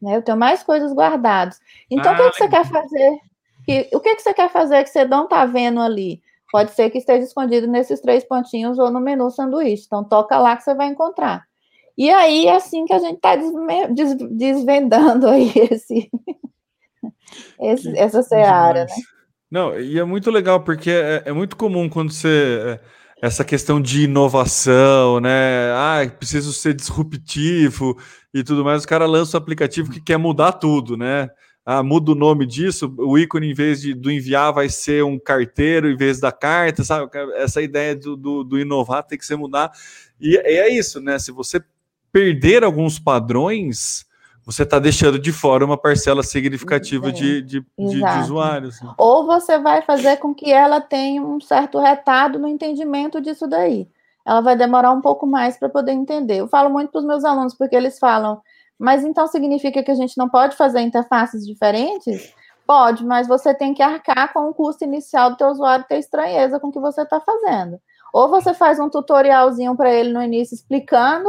[0.00, 0.16] né?
[0.16, 1.58] Eu tenho mais coisas guardadas.
[1.90, 3.18] Então, ah, o que, é que você quer fazer?
[3.64, 6.22] Que, o que, é que você quer fazer que você não está vendo ali?
[6.54, 9.86] Pode ser que esteja escondido nesses três pontinhos ou no menu sanduíche.
[9.86, 11.42] Então, toca lá que você vai encontrar.
[11.98, 13.34] E aí, é assim que a gente está
[14.30, 16.08] desvendando aí esse,
[17.60, 18.94] esse essa seara, né?
[19.50, 22.78] Não, e é muito legal, porque é, é muito comum quando você.
[23.20, 25.72] É, essa questão de inovação, né?
[25.72, 27.98] Ah, preciso ser disruptivo
[28.32, 28.84] e tudo mais.
[28.84, 31.28] O cara lança um aplicativo que quer mudar tudo, né?
[31.66, 35.18] Ah, muda o nome disso, o ícone, em vez de, do enviar, vai ser um
[35.18, 37.10] carteiro em vez da carta, sabe?
[37.36, 39.72] Essa ideia do, do, do inovar tem que ser mudar.
[40.20, 41.18] E, e é isso, né?
[41.18, 41.62] Se você
[42.12, 44.04] perder alguns padrões,
[44.44, 48.80] você está deixando de fora uma parcela significativa de, de, de, de, usuários.
[48.82, 48.92] Né?
[48.98, 53.88] Ou você vai fazer com que ela tenha um certo retardo no entendimento disso daí.
[54.24, 56.36] Ela vai demorar um pouco mais para poder entender.
[56.36, 58.40] Eu falo muito para os meus alunos, porque eles falam,
[58.78, 62.34] mas então significa que a gente não pode fazer interfaces diferentes?
[62.66, 66.58] Pode, mas você tem que arcar com o custo inicial do teu usuário ter estranheza
[66.58, 67.78] com o que você está fazendo.
[68.12, 71.28] Ou você faz um tutorialzinho para ele no início explicando,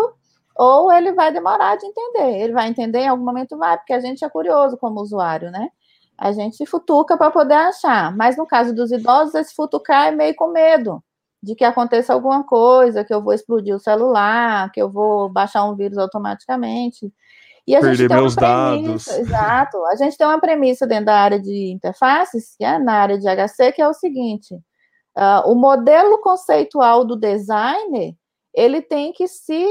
[0.55, 2.39] ou ele vai demorar de entender.
[2.39, 5.69] Ele vai entender em algum momento, vai, porque a gente é curioso como usuário, né?
[6.17, 8.15] A gente futuca para poder achar.
[8.15, 11.03] Mas no caso dos idosos, esse futucar é meio com medo
[11.43, 15.63] de que aconteça alguma coisa, que eu vou explodir o celular, que eu vou baixar
[15.65, 17.13] um vírus automaticamente.
[17.67, 19.19] E a Perder gente tem meus premissa, dados.
[19.19, 19.86] Exato.
[19.88, 23.28] A gente tem uma premissa dentro da área de interfaces, que é na área de
[23.28, 24.54] HC, que é o seguinte:
[25.17, 28.13] uh, o modelo conceitual do designer
[28.54, 29.67] ele tem que se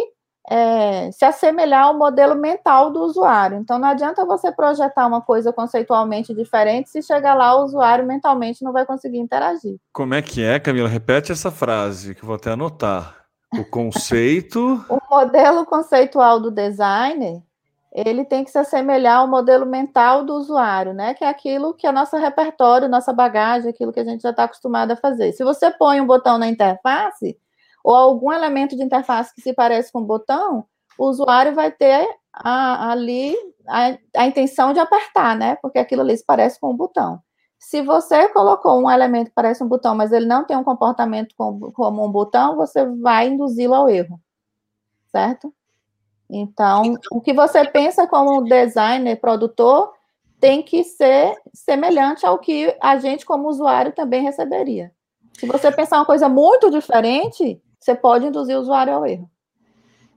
[0.51, 3.59] é, se assemelhar ao modelo mental do usuário.
[3.59, 8.63] Então, não adianta você projetar uma coisa conceitualmente diferente se chegar lá o usuário mentalmente
[8.63, 9.77] não vai conseguir interagir.
[9.93, 10.89] Como é que é, Camila?
[10.89, 13.25] Repete essa frase que eu vou até anotar.
[13.55, 14.85] O conceito.
[14.91, 17.43] o modelo conceitual do designer
[17.95, 21.15] ele tem que se assemelhar ao modelo mental do usuário, né?
[21.15, 24.45] Que é aquilo que é nosso repertório, nossa bagagem, aquilo que a gente já está
[24.45, 25.33] acostumado a fazer.
[25.33, 27.39] Se você põe um botão na interface,
[27.85, 30.65] ou algum elemento de interface que se parece com o botão,
[30.99, 33.37] o usuário vai ter a, ali
[33.69, 35.57] a, a, intenção de apertar, né?
[35.63, 37.21] Porque aquilo ali se parece com um botão.
[37.59, 41.35] Se você colocou um elemento que parece um botão, mas ele não tem um comportamento
[41.37, 44.21] como, como um botão, você vai induzi-lo ao erro,
[45.13, 45.55] certo?
[46.37, 49.93] Então, o que você pensa como designer, produtor,
[50.41, 54.91] tem que ser semelhante ao que a gente, como usuário, também receberia.
[55.39, 59.31] Se você pensar uma coisa muito diferente, você pode induzir o usuário ao erro.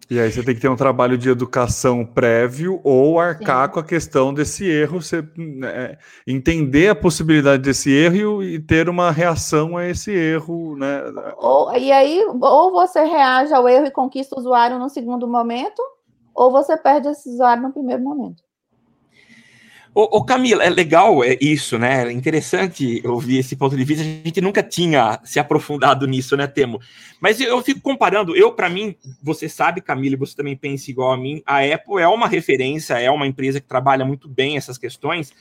[0.10, 3.74] E aí você tem que ter um trabalho de educação prévio ou arcar Sim.
[3.74, 8.88] com a questão desse erro, você, né, entender a possibilidade desse erro e, e, ter
[8.88, 11.04] uma reação a esse erro, né?
[11.38, 15.82] Ou, e aí, ou você reage ao erro e conquista o usuário no segundo momento,
[16.38, 18.44] ou você perde esse usuário no primeiro momento.
[20.00, 22.08] Ô, Camila, é legal é isso, né?
[22.08, 24.04] É interessante ouvir esse ponto de vista.
[24.04, 26.80] A gente nunca tinha se aprofundado nisso, né, Temo?
[27.20, 30.92] Mas eu, eu fico comparando, eu, para mim, você sabe, Camila, e você também pensa
[30.92, 34.56] igual a mim, a Apple é uma referência, é uma empresa que trabalha muito bem
[34.56, 35.34] essas questões,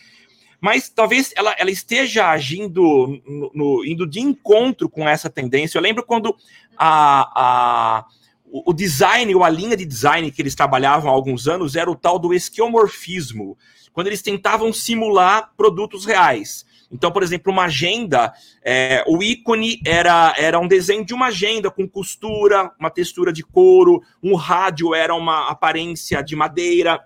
[0.59, 5.77] mas talvez ela, ela esteja agindo, no, no, indo de encontro com essa tendência.
[5.77, 6.35] Eu lembro quando
[6.79, 8.07] a, a
[8.51, 11.97] o design, ou a linha de design que eles trabalhavam há alguns anos era o
[11.97, 13.57] tal do esquiomorfismo
[13.97, 16.67] quando eles tentavam simular produtos reais.
[16.93, 18.31] Então, por exemplo, uma agenda,
[18.63, 23.43] é, o ícone era, era um desenho de uma agenda com costura, uma textura de
[23.43, 27.01] couro, um rádio era uma aparência de madeira.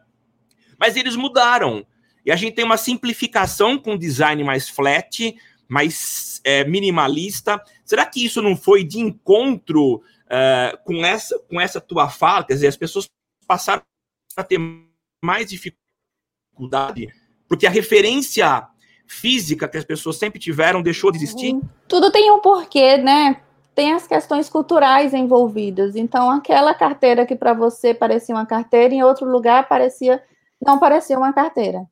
[0.76, 1.86] Mas eles mudaram.
[2.26, 5.32] E a gente tem uma simplificação com design mais flat,
[5.68, 7.62] mais é, minimalista.
[7.84, 12.44] Será que isso não foi de encontro é, com, essa, com essa tua fala?
[12.44, 13.08] Quer dizer, as pessoas
[13.46, 13.82] passaram
[14.36, 14.58] a ter
[15.22, 15.80] mais dificuldade
[16.60, 17.08] dificuldade,
[17.48, 18.66] porque a referência
[19.06, 21.54] física que as pessoas sempre tiveram deixou de existir?
[21.54, 21.62] Uhum.
[21.88, 23.40] Tudo tem um porquê, né?
[23.74, 25.96] Tem as questões culturais envolvidas.
[25.96, 30.22] Então, aquela carteira que para você parecia uma carteira, em outro lugar parecia
[30.64, 31.86] não parecia uma carteira.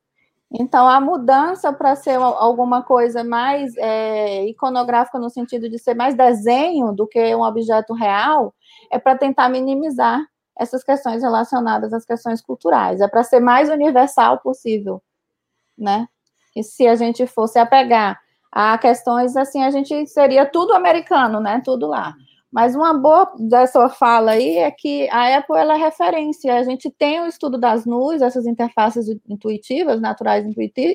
[0.50, 6.14] Então, a mudança para ser alguma coisa mais é, iconográfica, no sentido de ser mais
[6.14, 8.54] desenho do que um objeto real,
[8.90, 10.20] é para tentar minimizar
[10.58, 13.00] essas questões relacionadas às questões culturais.
[13.00, 15.02] É para ser mais universal possível,
[15.76, 16.08] né?
[16.56, 18.18] E se a gente fosse apegar
[18.50, 21.60] a questões assim, a gente seria tudo americano, né?
[21.64, 22.14] Tudo lá.
[22.50, 26.54] Mas uma boa da sua fala aí é que a Apple ela é referência.
[26.54, 30.46] A gente tem o estudo das nuvens, essas interfaces intuitivas, naturais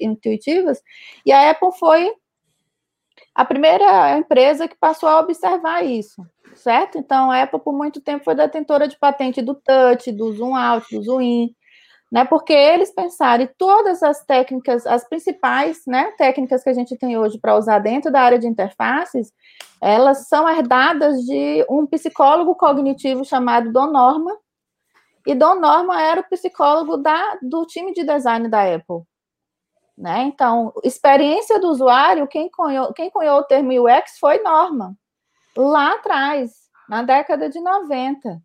[0.02, 0.82] intuitivas,
[1.26, 2.12] e a Apple foi
[3.36, 6.98] a primeira empresa que passou a observar isso, certo?
[6.98, 10.86] Então, a Apple por muito tempo foi detentora de patente do touch, do zoom out,
[10.96, 11.56] do zoom in,
[12.13, 12.23] né?
[12.23, 17.17] Porque eles pensaram em todas as técnicas, as principais, né, técnicas que a gente tem
[17.17, 19.34] hoje para usar dentro da área de interfaces,
[19.82, 24.38] elas são herdadas de um psicólogo cognitivo chamado Don Norman.
[25.26, 29.02] E Don Norman era o psicólogo da, do time de design da Apple.
[29.97, 30.21] Né?
[30.26, 34.93] Então, experiência do usuário, quem cunhou, quem cunhou o termo UX foi Norman,
[35.58, 36.52] lá atrás,
[36.88, 38.39] na década de 90.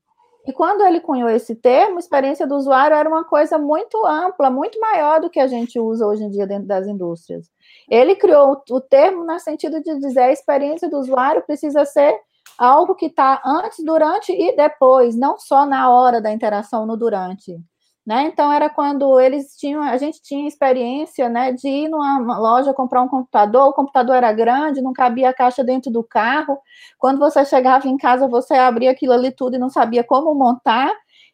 [0.49, 4.81] E quando ele cunhou esse termo, experiência do usuário era uma coisa muito ampla, muito
[4.81, 7.51] maior do que a gente usa hoje em dia dentro das indústrias.
[7.87, 12.19] Ele criou o termo no sentido de dizer a experiência do usuário precisa ser
[12.57, 17.61] algo que está antes, durante e depois, não só na hora da interação no durante.
[18.09, 18.23] Né?
[18.23, 23.03] Então era quando eles tinham, a gente tinha experiência, né, de ir numa loja comprar
[23.03, 26.59] um computador, o computador era grande, não cabia a caixa dentro do carro.
[26.99, 30.91] Quando você chegava em casa, você abria aquilo ali tudo e não sabia como montar.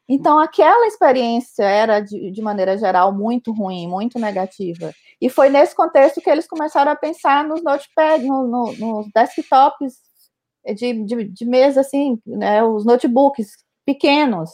[0.08, 4.90] Então aquela experiência era de, de maneira geral muito ruim, muito negativa.
[5.20, 9.94] E foi nesse contexto que eles começaram a pensar nos notepads, no, no, nos desktops
[10.74, 13.52] de, de, de mesa assim, né, os notebooks
[13.87, 14.50] pequenos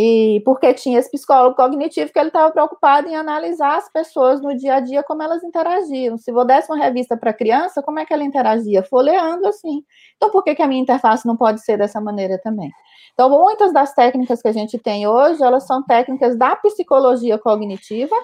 [0.00, 4.56] e porque tinha esse psicólogo cognitivo que ele estava preocupado em analisar as pessoas no
[4.56, 6.16] dia a dia, como elas interagiam.
[6.16, 8.84] Se eu desse uma revista para criança, como é que ela interagia?
[8.84, 9.82] Folheando assim.
[10.14, 12.70] Então, por que, que a minha interface não pode ser dessa maneira também?
[13.12, 18.14] Então, muitas das técnicas que a gente tem hoje, elas são técnicas da psicologia cognitiva,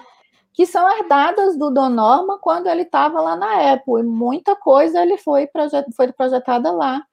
[0.53, 3.99] que são herdadas do Don Norman quando ele estava lá na Apple.
[3.99, 7.03] E muita coisa ele foi, projet, foi projetada lá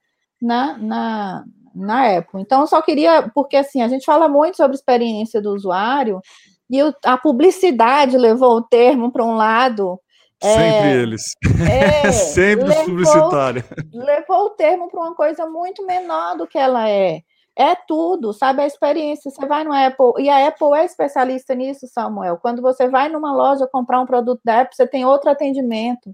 [0.41, 2.41] na, na, na Apple.
[2.41, 6.21] Então, eu só queria, porque assim, a gente fala muito sobre experiência do usuário,
[6.69, 9.99] e a publicidade levou o termo para um lado.
[10.41, 11.23] É, Sempre é, eles.
[11.69, 13.63] É, Sempre levou, publicitário.
[13.93, 17.21] Levou o termo para uma coisa muito menor do que ela é.
[17.55, 18.63] É tudo, sabe?
[18.63, 19.29] A experiência.
[19.29, 22.37] Você vai no Apple, e a Apple é especialista nisso, Samuel.
[22.41, 26.11] Quando você vai numa loja comprar um produto da Apple, você tem outro atendimento.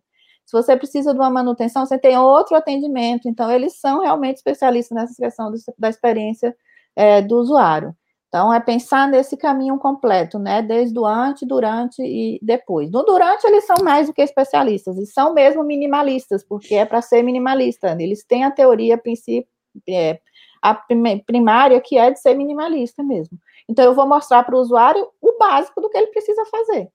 [0.49, 3.29] Se você precisa de uma manutenção, você tem outro atendimento.
[3.29, 6.57] Então, eles são realmente especialistas nessa questão da experiência
[6.95, 7.95] é, do usuário.
[8.27, 10.63] Então, é pensar nesse caminho completo, né?
[10.63, 12.89] Desde o antes, durante e depois.
[12.89, 16.99] No durante, eles são mais do que especialistas, e são mesmo minimalistas, porque é para
[17.03, 17.95] ser minimalista.
[17.99, 18.99] Eles têm a teoria
[19.87, 20.19] é,
[20.63, 20.73] a
[21.27, 23.37] primária, que é de ser minimalista mesmo.
[23.69, 26.89] Então, eu vou mostrar para o usuário o básico do que ele precisa fazer.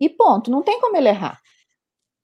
[0.00, 1.43] E ponto, não tem como ele errar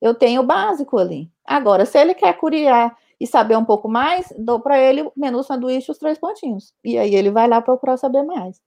[0.01, 1.31] eu tenho o básico ali.
[1.47, 5.43] Agora, se ele quer curiar e saber um pouco mais, dou para ele o menu
[5.43, 6.73] sanduíche os três pontinhos.
[6.83, 8.61] E aí ele vai lá procurar saber mais,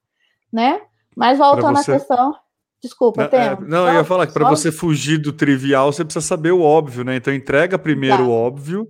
[0.51, 0.81] né?
[1.15, 1.91] Mas voltando você...
[1.91, 2.35] à questão,
[2.81, 6.25] desculpa, não, é, não eu ia falar que para você fugir do trivial, você precisa
[6.25, 7.15] saber o óbvio, né?
[7.15, 8.23] Então entrega primeiro tá.
[8.23, 8.87] o óbvio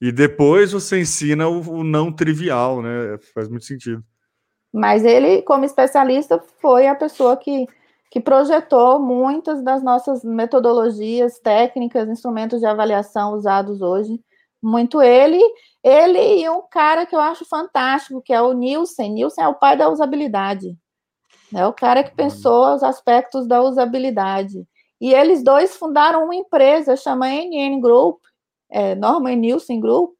[0.00, 3.18] e depois você ensina o, o não trivial, né?
[3.34, 4.02] Faz muito sentido.
[4.72, 7.66] Mas ele, como especialista, foi a pessoa que
[8.10, 14.20] que projetou muitas das nossas metodologias, técnicas, instrumentos de avaliação usados hoje.
[14.60, 15.40] Muito ele,
[15.82, 19.12] ele e um cara que eu acho fantástico, que é o Nielsen.
[19.12, 20.76] Nielsen é o pai da usabilidade.
[21.54, 24.66] É o cara que pensou os aspectos da usabilidade.
[25.00, 28.20] E eles dois fundaram uma empresa, chama NN Group,
[28.68, 30.12] é, Norman Nielsen Group.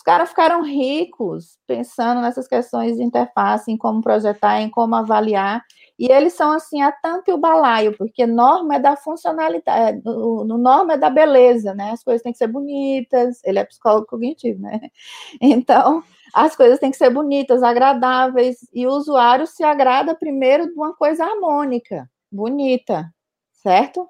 [0.00, 5.62] Os caras ficaram ricos pensando nessas questões de interface, em como projetar, em como avaliar.
[5.98, 10.00] E eles são assim a tampa e o balaio, porque norma é da funcionalidade, é,
[10.02, 11.90] no, no norma é da beleza, né?
[11.90, 14.80] As coisas têm que ser bonitas, ele é psicólogo cognitivo, né?
[15.38, 16.02] Então,
[16.34, 20.94] as coisas têm que ser bonitas, agradáveis, e o usuário se agrada primeiro de uma
[20.94, 23.04] coisa harmônica, bonita,
[23.52, 24.08] certo?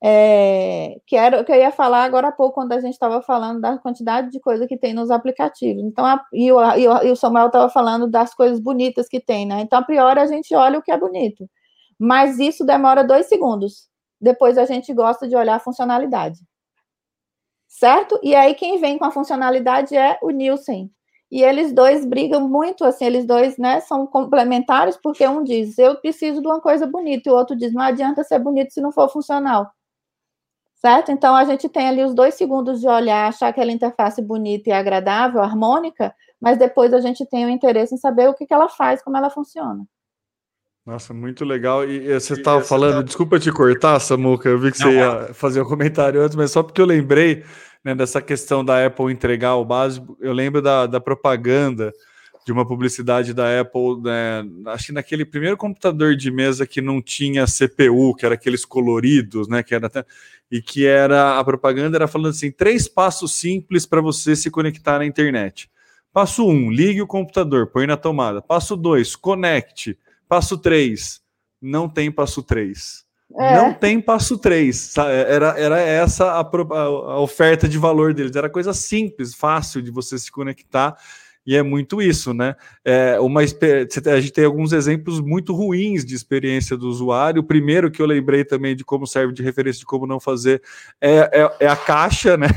[0.00, 3.20] É, que era o que eu ia falar agora há pouco, quando a gente estava
[3.20, 5.82] falando da quantidade de coisa que tem nos aplicativos.
[5.82, 9.60] Então, a, e, o, e, o, Samuel estava falando das coisas bonitas que tem, né?
[9.60, 11.48] Então, a priori, a gente olha o que é bonito.
[11.98, 13.88] Mas isso demora dois segundos.
[14.20, 16.38] Depois a gente gosta de olhar a funcionalidade.
[17.68, 18.18] Certo?
[18.22, 20.90] E aí, quem vem com a funcionalidade é o Nielsen.
[21.30, 25.96] E eles dois brigam muito, assim, eles dois, né, são complementares, porque um diz, eu
[25.96, 28.90] preciso de uma coisa bonita, e o outro diz, não adianta ser bonito se não
[28.90, 29.70] for funcional
[30.78, 31.10] certo?
[31.10, 34.72] Então a gente tem ali os dois segundos de olhar, achar aquela interface bonita e
[34.72, 38.68] agradável, harmônica, mas depois a gente tem o interesse em saber o que, que ela
[38.68, 39.84] faz, como ela funciona.
[40.86, 41.84] Nossa, muito legal.
[41.84, 43.02] E você estava falando, tá...
[43.02, 46.62] desculpa te cortar, Samuca, eu vi que você ia fazer um comentário antes, mas só
[46.62, 47.44] porque eu lembrei,
[47.84, 51.92] né, dessa questão da Apple entregar o básico, eu lembro da, da propaganda
[52.48, 57.02] de uma publicidade da Apple, né, acho que naquele primeiro computador de mesa que não
[57.02, 59.90] tinha CPU, que era aqueles coloridos, né, que era
[60.50, 64.98] e que era a propaganda era falando assim, três passos simples para você se conectar
[64.98, 65.70] na internet.
[66.10, 68.40] Passo 1, um, ligue o computador, põe na tomada.
[68.40, 69.98] Passo 2, conecte.
[70.26, 71.20] Passo 3,
[71.60, 73.04] não tem passo 3.
[73.38, 73.56] É.
[73.56, 74.96] Não tem passo 3.
[74.96, 78.34] Era, era essa a, a, a oferta de valor deles.
[78.34, 80.96] Era coisa simples, fácil de você se conectar
[81.48, 82.54] e é muito isso, né?
[82.84, 87.40] É uma, a gente tem alguns exemplos muito ruins de experiência do usuário.
[87.40, 90.62] O primeiro que eu lembrei também de como serve de referência de como não fazer
[91.00, 92.48] é, é, é a caixa, né?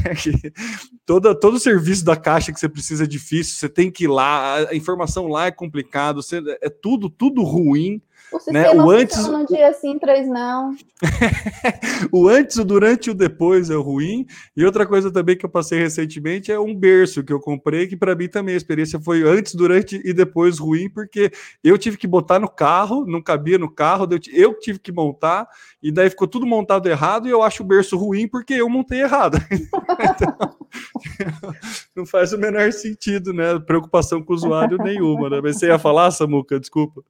[1.05, 4.07] Toda, todo o serviço da caixa que você precisa é difícil, você tem que ir
[4.07, 8.01] lá, a informação lá é complicado, você, é tudo, tudo ruim.
[8.31, 8.81] O sistema né?
[8.81, 9.17] o antes
[9.47, 10.75] dia sim, três não.
[12.11, 14.25] o antes, o durante e o depois é ruim.
[14.55, 17.97] E outra coisa também que eu passei recentemente é um berço que eu comprei, que
[17.97, 21.31] para mim também a experiência foi antes, durante e depois ruim, porque
[21.63, 25.47] eu tive que botar no carro, não cabia no carro, eu tive que montar,
[25.81, 29.01] e daí ficou tudo montado errado, e eu acho o berço ruim porque eu montei
[29.01, 29.37] errado.
[29.51, 30.55] então,
[31.95, 33.59] não faz o menor sentido, né?
[33.59, 35.41] Preocupação com o usuário nenhuma, né?
[35.41, 36.59] Mas você ia falar, Samuca?
[36.59, 37.03] Desculpa.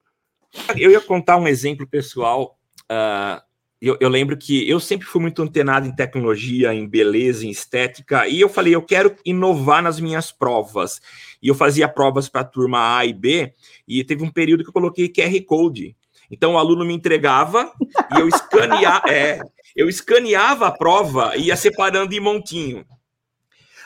[0.78, 2.58] Eu ia contar um exemplo pessoal.
[2.92, 3.42] Uh,
[3.82, 8.28] eu, eu, lembro que eu sempre fui muito antenado em tecnologia, em beleza, em estética,
[8.28, 11.02] e eu falei, eu quero inovar nas minhas provas.
[11.42, 13.54] E eu fazia provas para a turma A e B,
[13.88, 15.96] e teve um período que eu coloquei QR Code.
[16.30, 17.74] Então o aluno me entregava
[18.16, 19.42] e eu escaneava, é,
[19.76, 22.86] eu escaneava a prova e ia separando em montinho.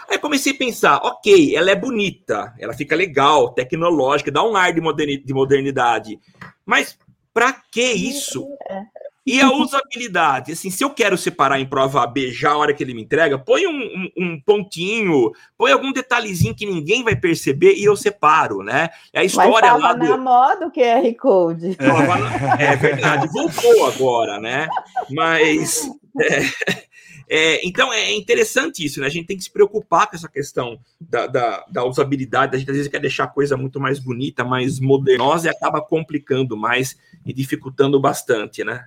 [0.09, 4.73] Aí comecei a pensar, ok, ela é bonita, ela fica legal, tecnológica, dá um ar
[4.73, 6.19] de modernidade.
[6.65, 6.97] Mas
[7.33, 8.47] para que isso?
[9.25, 12.73] E a usabilidade, assim, se eu quero separar em prova A, B já a hora
[12.75, 17.15] que ele me entrega, põe um, um, um, pontinho, põe algum detalhezinho que ninguém vai
[17.15, 18.89] perceber e eu separo, né?
[19.11, 20.05] É a história Mas lá do...
[20.05, 21.75] na moda o QR Code.
[22.59, 24.67] É, é verdade, voltou agora, né?
[25.09, 25.89] Mas...
[26.21, 26.85] É...
[27.27, 29.07] É, então é interessante isso, né?
[29.07, 32.55] A gente tem que se preocupar com essa questão da, da, da, usabilidade.
[32.55, 35.81] A gente às vezes quer deixar a coisa muito mais bonita, mais modernosa e acaba
[35.81, 36.95] complicando mais
[37.25, 38.85] e dificultando bastante, né?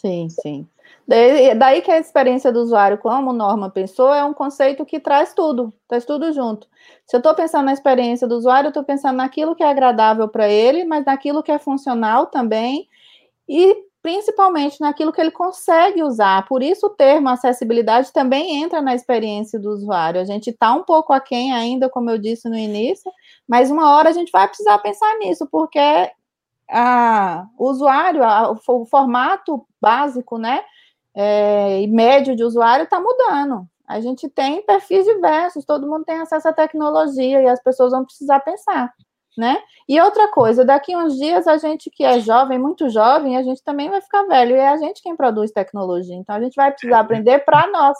[0.00, 0.68] Sim, sim.
[1.08, 5.72] Daí, que a experiência do usuário, como Norma pensou, é um conceito que traz tudo,
[5.88, 6.68] traz tudo junto.
[7.04, 10.28] Se eu estou pensando na experiência do usuário, eu estou pensando naquilo que é agradável
[10.28, 12.88] para ele, mas naquilo que é funcional também,
[13.48, 16.46] e principalmente naquilo que ele consegue usar.
[16.48, 20.20] Por isso, o termo acessibilidade também entra na experiência do usuário.
[20.20, 23.10] A gente está um pouco aquém ainda, como eu disse no início,
[23.48, 25.80] mas uma hora a gente vai precisar pensar nisso, porque
[26.70, 30.62] a, o usuário, a, o formato básico, né,
[31.14, 33.66] é, e médio de usuário está mudando.
[33.86, 38.04] A gente tem perfis diversos, todo mundo tem acesso à tecnologia e as pessoas vão
[38.04, 38.92] precisar pensar
[39.38, 39.56] né?
[39.88, 43.62] E outra coisa, daqui uns dias a gente que é jovem, muito jovem, a gente
[43.62, 46.16] também vai ficar velho e é a gente quem produz tecnologia.
[46.16, 47.96] Então a gente vai precisar aprender para nós.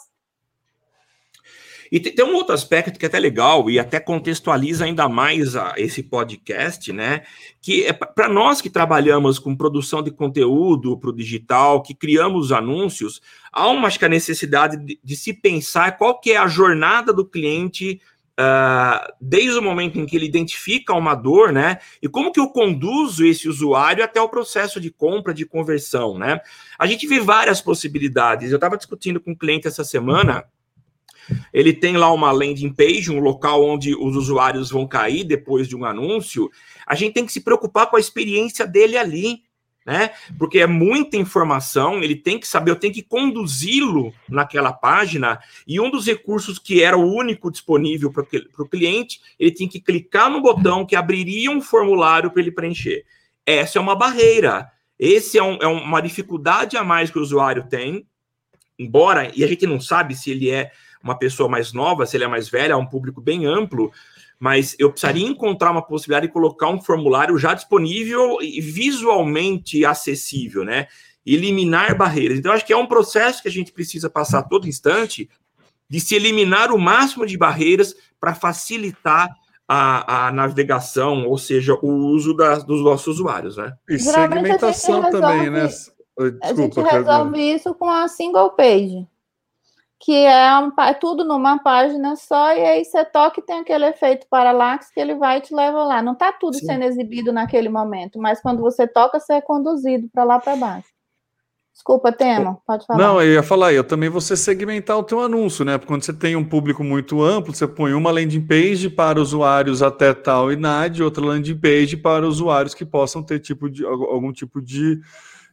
[1.90, 5.74] E tem um outro aspecto que é até legal e até contextualiza ainda mais a,
[5.76, 7.22] esse podcast, né?
[7.60, 12.52] Que é para nós que trabalhamos com produção de conteúdo para o digital, que criamos
[12.52, 13.20] anúncios,
[13.52, 17.12] há uma acho que a necessidade de, de se pensar qual que é a jornada
[17.12, 18.00] do cliente
[18.40, 21.78] Uh, desde o momento em que ele identifica uma dor, né?
[22.00, 26.40] E como que eu conduzo esse usuário até o processo de compra, de conversão, né?
[26.78, 28.52] A gente vê várias possibilidades.
[28.52, 30.44] Eu estava discutindo com um cliente essa semana.
[31.52, 35.76] Ele tem lá uma landing page, um local onde os usuários vão cair depois de
[35.76, 36.50] um anúncio.
[36.86, 39.42] A gente tem que se preocupar com a experiência dele ali
[39.88, 40.10] né?
[40.38, 45.80] Porque é muita informação, ele tem que saber, eu tenho que conduzi-lo naquela página, e
[45.80, 48.22] um dos recursos que era o único disponível para
[48.58, 53.06] o cliente, ele tem que clicar no botão que abriria um formulário para ele preencher.
[53.46, 54.70] Essa é uma barreira.
[54.98, 58.06] Esse é, um, é uma dificuldade a mais que o usuário tem,
[58.78, 60.70] embora, e a gente não sabe se ele é
[61.02, 63.92] uma pessoa mais nova, se ele é mais velho, é um público bem amplo,
[64.38, 70.64] mas eu precisaria encontrar uma possibilidade de colocar um formulário já disponível e visualmente acessível,
[70.64, 70.86] né?
[71.26, 72.38] Eliminar barreiras.
[72.38, 75.28] Então, acho que é um processo que a gente precisa passar todo instante
[75.88, 79.28] de se eliminar o máximo de barreiras para facilitar
[79.66, 83.74] a, a, navegação, ou seja, o uso das, dos nossos usuários, né?
[83.88, 85.66] E segmentação também, né?
[85.66, 89.06] Desculpa, a gente resolve isso com a single page
[90.00, 93.86] que é, um, é tudo numa página só, e aí você toca e tem aquele
[93.86, 96.00] efeito paralaxe que ele vai e te leva lá.
[96.00, 96.66] Não está tudo Sim.
[96.66, 100.88] sendo exibido naquele momento, mas quando você toca, você é conduzido para lá para baixo.
[101.78, 102.98] Desculpa, Temo, pode falar.
[102.98, 105.78] Não, eu ia falar, eu também você segmentar o teu anúncio, né?
[105.78, 109.80] Porque quando você tem um público muito amplo, você põe uma landing page para usuários
[109.80, 114.60] até tal idade, outra landing page para usuários que possam ter tipo de, algum tipo
[114.60, 115.00] de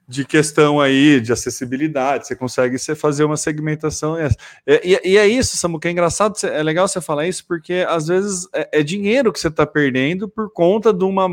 [0.07, 4.17] de questão aí de acessibilidade, você consegue você fazer uma segmentação.
[4.17, 4.29] É,
[4.67, 8.07] e, e, é isso, Samu, que é engraçado, é legal você falar isso, porque às
[8.07, 11.27] vezes é, é dinheiro que você está perdendo por conta de uma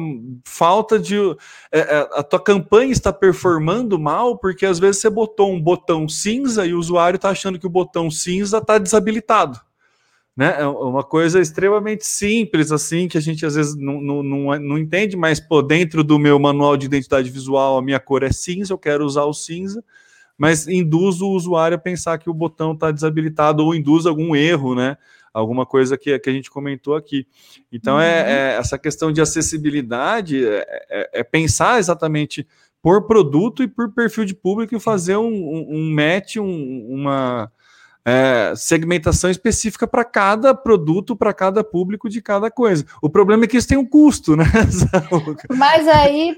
[0.45, 1.17] falta de.
[1.71, 6.09] É, é, a tua campanha está performando mal, porque às vezes você botou um botão
[6.09, 9.61] cinza e o usuário está achando que o botão cinza está desabilitado
[10.37, 10.57] né?
[10.61, 14.79] É uma coisa extremamente simples, assim, que a gente às vezes não, não, não, não,
[14.79, 18.73] entende, mas pô, dentro do meu manual de identidade visual, a minha cor é cinza,
[18.73, 19.85] eu quero usar o cinza,
[20.37, 24.75] mas induz o usuário a pensar que o botão está desabilitado ou induz algum erro,
[24.75, 24.97] né?
[25.35, 27.27] Alguma coisa que, que a gente comentou aqui.
[27.71, 28.29] Então, é, uhum.
[28.29, 32.47] é, é, essa questão de acessibilidade é, é, é, pensar exatamente
[32.83, 37.51] por produto e por perfil de público e fazer um, um, um match, um, uma
[38.05, 42.85] é, segmentação específica para cada produto, para cada público de cada coisa.
[43.01, 44.45] O problema é que isso tem um custo, né?
[45.57, 46.37] Mas aí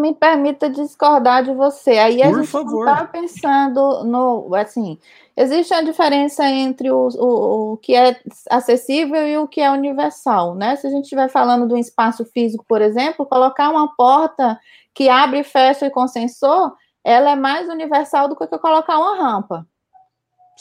[0.00, 1.98] me permita discordar de você.
[1.98, 2.88] Aí a Por gente favor.
[2.88, 4.98] está pensando no assim.
[5.36, 10.54] Existe a diferença entre o, o, o que é acessível e o que é universal,
[10.54, 10.76] né?
[10.76, 14.58] Se a gente estiver falando de um espaço físico, por exemplo, colocar uma porta
[14.92, 19.66] que abre e fecha com sensor, ela é mais universal do que colocar uma rampa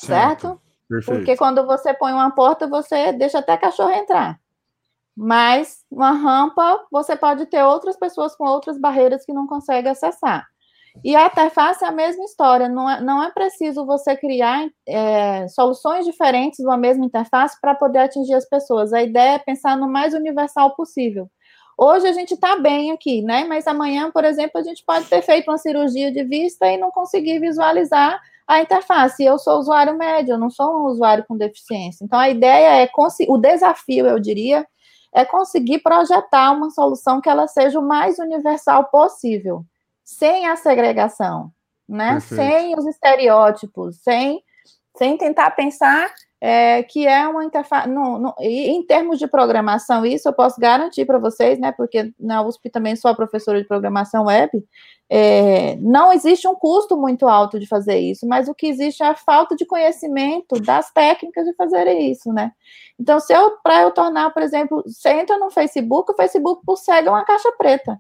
[0.06, 0.62] certo?
[0.90, 1.18] Perfeito.
[1.18, 4.40] Porque quando você põe uma porta, você deixa até cachorro entrar.
[5.16, 10.48] Mas uma rampa, você pode ter outras pessoas com outras barreiras que não conseguem acessar.
[11.04, 15.48] E a interface é a mesma história, não é, não é preciso você criar é,
[15.48, 18.92] soluções diferentes de uma mesma interface para poder atingir as pessoas.
[18.92, 21.30] A ideia é pensar no mais universal possível.
[21.78, 23.46] Hoje a gente está bem aqui, né?
[23.46, 26.92] Mas amanhã, por exemplo, a gente pode ter feito uma cirurgia de vista e não
[26.92, 28.20] conseguir visualizar
[28.50, 29.24] a interface.
[29.24, 32.04] Eu sou usuário médio, eu não sou um usuário com deficiência.
[32.04, 32.90] Então, a ideia é,
[33.28, 34.68] o desafio, eu diria,
[35.14, 39.64] é conseguir projetar uma solução que ela seja o mais universal possível,
[40.04, 41.52] sem a segregação,
[41.88, 42.20] né?
[42.20, 44.42] Sem os estereótipos, sem,
[44.98, 47.90] sem tentar pensar é, que é uma interface.
[48.40, 51.72] em termos de programação, isso eu posso garantir para vocês, né?
[51.72, 54.64] Porque na USP também sou professora de programação web.
[55.10, 59.08] É, não existe um custo muito alto de fazer isso, mas o que existe é
[59.08, 62.52] a falta de conhecimento das técnicas de fazer isso, né?
[62.98, 66.78] Então, se eu, para eu tornar, por exemplo, você entra no Facebook, o Facebook por
[66.90, 68.00] é uma caixa preta.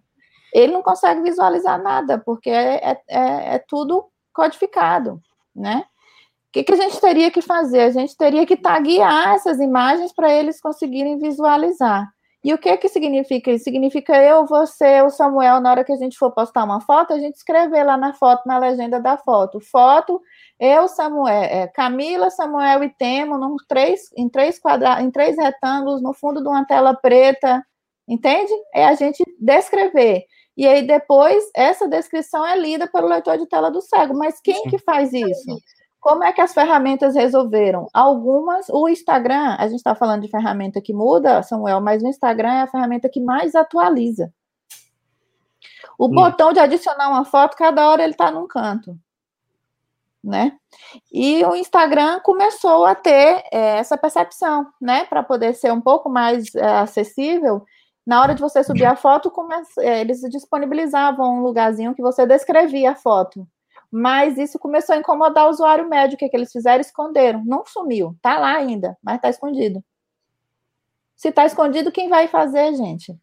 [0.54, 5.22] Ele não consegue visualizar nada, porque é, é, é, é tudo codificado,
[5.56, 5.84] né?
[6.50, 7.82] O que, que, a gente teria que fazer?
[7.82, 12.10] A gente teria que taguear essas imagens para eles conseguirem visualizar.
[12.44, 13.66] E o que que significa isso?
[13.66, 17.20] Significa eu, você, o Samuel, na hora que a gente for postar uma foto, a
[17.20, 19.60] gente escrever lá na foto, na legenda da foto.
[19.60, 20.20] Foto,
[20.60, 26.02] eu, Samuel, é, Camila, Samuel e Temo, num três, em, três quadra, em três retângulos,
[26.02, 27.64] no fundo de uma tela preta,
[28.08, 28.54] entende?
[28.74, 30.24] É a gente descrever.
[30.58, 34.18] E aí depois, essa descrição é lida pelo leitor de tela do cego.
[34.18, 35.58] Mas quem que faz isso?
[36.00, 37.88] Como é que as ferramentas resolveram?
[37.94, 42.54] Algumas, o Instagram, a gente está falando de ferramenta que muda, Samuel, mas o Instagram
[42.54, 44.34] é a ferramenta que mais atualiza.
[45.98, 46.12] O hum.
[46.12, 48.98] botão de adicionar uma foto, cada hora ele está num canto.
[50.24, 50.58] Né?
[51.12, 55.06] E o Instagram começou a ter é, essa percepção, né?
[55.06, 57.64] Para poder ser um pouco mais é, acessível.
[58.06, 59.32] Na hora de você subir a foto,
[59.80, 63.48] é, eles disponibilizavam um lugarzinho que você descrevia a foto
[63.92, 66.16] mas isso começou a incomodar o usuário médio.
[66.16, 66.82] O que, é que eles fizeram?
[66.82, 67.44] Esconderam.
[67.46, 69.84] Não sumiu, tá lá ainda, mas está escondido.
[71.16, 73.18] Se está escondido, quem vai fazer, gente?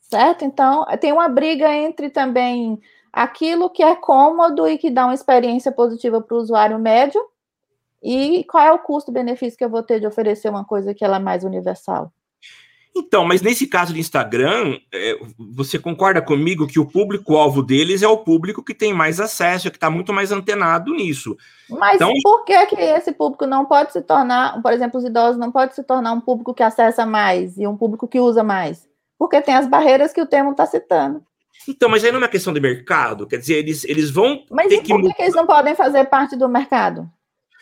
[0.00, 0.44] Certo?
[0.44, 2.80] Então, tem uma briga entre também
[3.12, 7.20] aquilo que é cômodo e que dá uma experiência positiva para o usuário médio
[8.02, 11.16] e qual é o custo-benefício que eu vou ter de oferecer uma coisa que ela
[11.16, 12.12] é mais universal.
[12.94, 18.08] Então, mas nesse caso de Instagram, é, você concorda comigo que o público-alvo deles é
[18.08, 21.36] o público que tem mais acesso, que está muito mais antenado nisso.
[21.68, 25.38] Mas então, por que, que esse público não pode se tornar, por exemplo, os idosos
[25.38, 28.88] não pode se tornar um público que acessa mais e um público que usa mais?
[29.18, 31.22] Porque tem as barreiras que o termo está citando.
[31.68, 34.44] Então, mas aí não é uma questão de mercado, quer dizer, eles, eles vão.
[34.50, 37.08] Mas ter por que, que eles não podem fazer parte do mercado?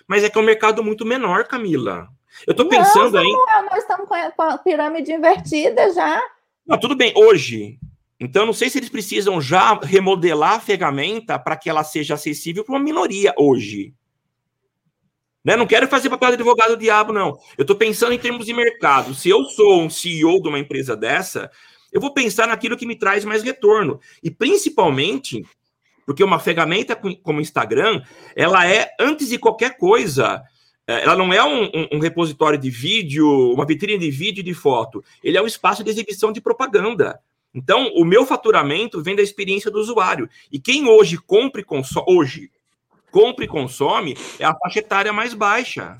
[0.06, 2.08] Mas é que é um mercado muito menor, Camila.
[2.46, 3.32] Eu estou pensando aí.
[3.70, 6.22] Nós estamos com a pirâmide invertida já.
[6.66, 7.78] Não, tudo bem, hoje.
[8.20, 12.64] Então, não sei se eles precisam já remodelar a ferramenta para que ela seja acessível
[12.64, 13.94] para uma minoria hoje.
[15.44, 15.56] Né?
[15.56, 17.38] Não quero fazer papel de advogado do diabo, não.
[17.56, 19.14] Eu estou pensando em termos de mercado.
[19.14, 21.50] Se eu sou um CEO de uma empresa dessa,
[21.92, 24.00] eu vou pensar naquilo que me traz mais retorno.
[24.22, 25.44] E principalmente
[26.08, 28.02] Porque uma ferramenta como o Instagram,
[28.34, 30.42] ela é, antes de qualquer coisa,
[30.88, 34.54] ela não é um, um, um, repositório de vídeo, uma vitrine de vídeo e de
[34.54, 35.04] foto.
[35.22, 37.20] Ele é um espaço de exibição de propaganda.
[37.54, 40.28] Então, o meu faturamento vem da experiência do usuário.
[40.50, 42.50] E quem hoje compra e consome, hoje,
[43.10, 45.98] compra e consome, é a faixa etária mais baixa.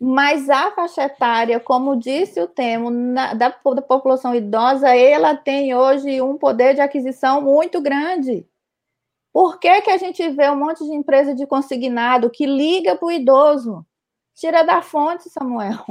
[0.00, 5.74] Mas a faixa etária, como disse o Temo, na, da, da população idosa, ela tem
[5.74, 8.46] hoje um poder de aquisição muito grande.
[9.32, 13.06] Por que, que a gente vê um monte de empresa de consignado que liga para
[13.06, 13.84] o idoso?
[14.38, 15.84] Tira da fonte, Samuel.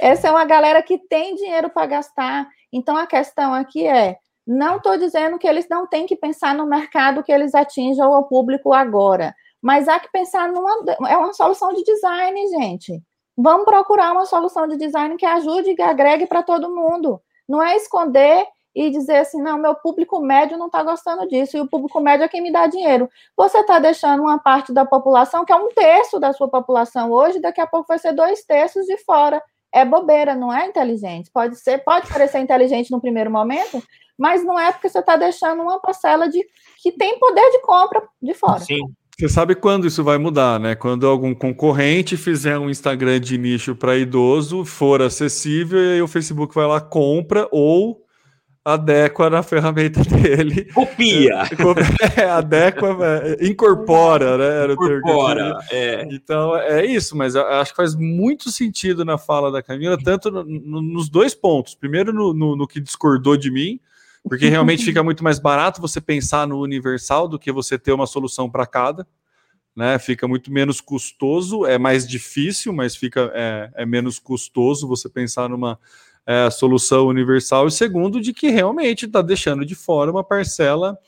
[0.00, 2.48] Essa é uma galera que tem dinheiro para gastar.
[2.72, 4.16] Então a questão aqui é:
[4.46, 8.24] não estou dizendo que eles não têm que pensar no mercado que eles atinjam o
[8.24, 10.70] público agora, mas há que pensar numa
[11.08, 13.02] é uma solução de design, gente.
[13.36, 17.20] Vamos procurar uma solução de design que ajude e agregue para todo mundo.
[17.46, 21.60] Não é esconder e dizer assim, não, meu público médio não está gostando disso, e
[21.60, 23.08] o público médio é quem me dá dinheiro.
[23.36, 27.40] Você está deixando uma parte da população, que é um terço da sua população hoje,
[27.40, 29.40] daqui a pouco vai ser dois terços de fora.
[29.72, 31.30] É bobeira, não é inteligente.
[31.32, 33.82] Pode ser, pode parecer inteligente no primeiro momento,
[34.18, 36.44] mas não é porque você está deixando uma parcela de
[36.82, 38.60] que tem poder de compra de fora.
[38.60, 38.80] Sim.
[39.16, 40.74] Você sabe quando isso vai mudar, né?
[40.74, 46.08] Quando algum concorrente fizer um Instagram de nicho para idoso, for acessível, e aí o
[46.08, 48.03] Facebook vai lá, compra ou
[48.64, 50.64] adequa na ferramenta dele.
[50.72, 51.42] Copia!
[52.16, 54.62] É, adequa, é, incorpora, né?
[54.62, 56.06] Era incorpora, é.
[56.10, 60.44] Então, é isso, mas acho que faz muito sentido na fala da Camila, tanto no,
[60.44, 61.74] no, nos dois pontos.
[61.74, 63.80] Primeiro, no, no, que discordou de mim,
[64.22, 68.06] porque realmente fica muito mais barato você pensar no universal do que você ter uma
[68.06, 69.06] solução para cada.
[69.74, 75.08] Né, fica muito menos custoso, é mais difícil, mas fica é, é menos custoso você
[75.08, 75.80] pensar numa
[76.26, 80.98] é, solução universal, e segundo, de que realmente está deixando de fora uma parcela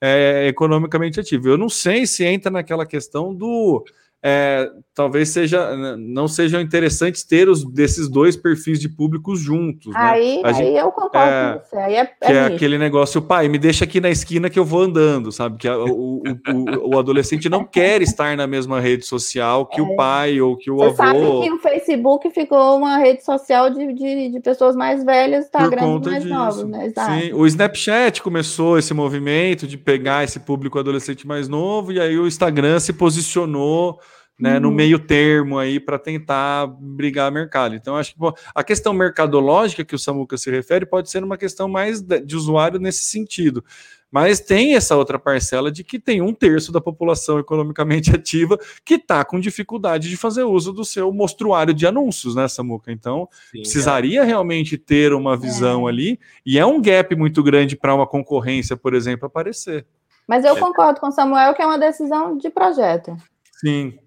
[0.00, 1.48] é, economicamente ativa.
[1.48, 3.84] Eu não sei se entra naquela questão do
[4.24, 9.94] é, talvez seja não sejam interessantes ter os desses dois perfis de públicos juntos.
[9.94, 10.52] Aí, né?
[10.52, 11.76] aí eu concordo é, com você.
[11.76, 14.82] Aí é, que é, aquele negócio, pai, me deixa aqui na esquina que eu vou
[14.82, 15.58] andando, sabe?
[15.58, 19.92] Que o, o, o, o adolescente não quer estar na mesma rede social que o
[19.92, 19.96] é.
[19.96, 21.18] pai ou que o você avô.
[21.18, 26.00] Sabe que o Facebook ficou uma rede social de, de, de pessoas mais velhas, Instagram
[26.00, 26.34] mais disso.
[26.34, 26.92] novos, né?
[26.96, 32.18] Sim, o Snapchat começou esse movimento de pegar esse público adolescente mais novo, e aí
[32.18, 34.00] o Instagram se posicionou
[34.38, 34.60] né, uhum.
[34.60, 37.74] no meio termo aí para tentar brigar mercado.
[37.74, 41.38] Então, acho que bom, a questão mercadológica que o Samuca se refere pode ser uma
[41.38, 43.64] questão mais de, de, usuário nesse sentido.
[44.10, 48.94] Mas tem essa outra parcela de que tem um terço da população economicamente ativa que
[48.94, 52.92] está com dificuldade de fazer uso do seu mostruário de anúncios, né, Samuca?
[52.92, 54.24] Então, Sim, precisaria é.
[54.24, 55.90] realmente ter uma visão é.
[55.90, 59.86] ali, e é um gap muito grande para uma concorrência, por exemplo, aparecer.
[60.28, 60.60] Mas eu é.
[60.60, 63.16] concordo com o Samuel que é uma decisão de projeto.
[63.60, 63.98] Sim,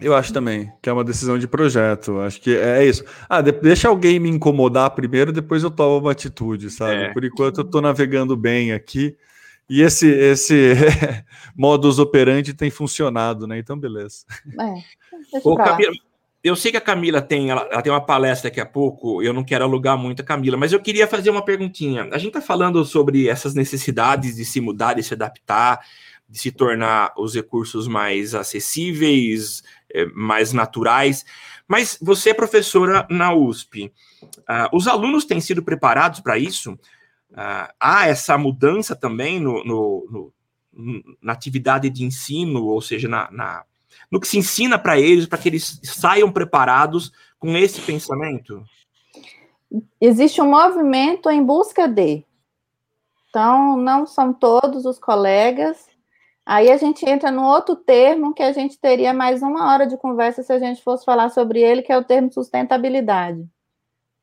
[0.00, 2.20] eu acho também que é uma decisão de projeto.
[2.20, 3.04] Acho que é isso.
[3.28, 7.04] Ah, de, deixa alguém me incomodar primeiro, depois eu tomo uma atitude, sabe?
[7.04, 7.12] É.
[7.12, 9.16] Por enquanto eu estou navegando bem aqui.
[9.68, 10.74] E esse, esse
[11.54, 13.58] modus operandi tem funcionado, né?
[13.58, 14.24] Então, beleza.
[14.58, 15.92] É, Ô, Camila,
[16.42, 19.34] eu sei que a Camila tem, ela, ela, tem uma palestra daqui a pouco, eu
[19.34, 22.08] não quero alugar muito a Camila, mas eu queria fazer uma perguntinha.
[22.12, 25.80] A gente está falando sobre essas necessidades de se mudar, de se adaptar,
[26.28, 29.62] de se tornar os recursos mais acessíveis,
[30.14, 31.24] mais naturais.
[31.66, 33.92] Mas você é professora na USP.
[34.22, 36.72] Uh, os alunos têm sido preparados para isso?
[37.30, 40.32] Uh, há essa mudança também no, no,
[40.72, 43.64] no, na atividade de ensino, ou seja, na, na
[44.10, 48.64] no que se ensina para eles, para que eles saiam preparados com esse pensamento?
[50.00, 52.24] Existe um movimento em busca de.
[53.28, 55.87] Então, não são todos os colegas
[56.48, 59.98] Aí a gente entra no outro termo que a gente teria mais uma hora de
[59.98, 63.46] conversa se a gente fosse falar sobre ele, que é o termo sustentabilidade.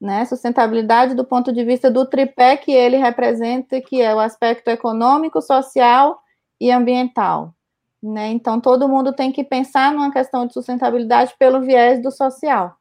[0.02, 0.26] Né?
[0.26, 5.40] Sustentabilidade do ponto de vista do tripé que ele representa, que é o aspecto econômico,
[5.40, 6.20] social
[6.60, 7.54] e ambiental.
[8.02, 8.30] Né?
[8.30, 12.76] Então, todo mundo tem que pensar numa questão de sustentabilidade pelo viés do social.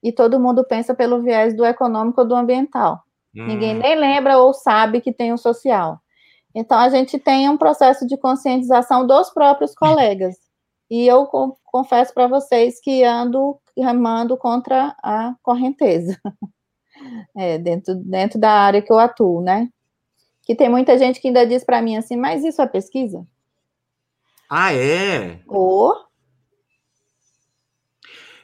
[0.00, 3.02] E todo mundo pensa pelo viés do econômico ou do ambiental.
[3.34, 3.48] Hum.
[3.48, 6.00] Ninguém nem lembra ou sabe que tem o social.
[6.58, 10.36] Então, a gente tem um processo de conscientização dos próprios colegas.
[10.90, 11.26] E eu
[11.62, 16.18] confesso para vocês que ando remando contra a correnteza,
[17.36, 19.68] é, dentro, dentro da área que eu atuo, né?
[20.44, 23.26] Que tem muita gente que ainda diz para mim assim, mas isso é pesquisa?
[24.48, 25.40] Ah, é?
[25.46, 26.05] Ou.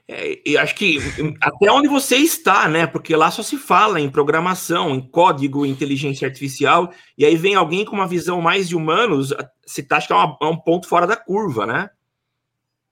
[0.08, 0.98] É, acho que
[1.40, 2.86] até onde você está, né?
[2.86, 7.84] Porque lá só se fala em programação, em código, inteligência artificial, e aí vem alguém
[7.84, 9.32] com uma visão mais de humanos,
[9.64, 11.90] você acha que é, uma, é um ponto fora da curva, né?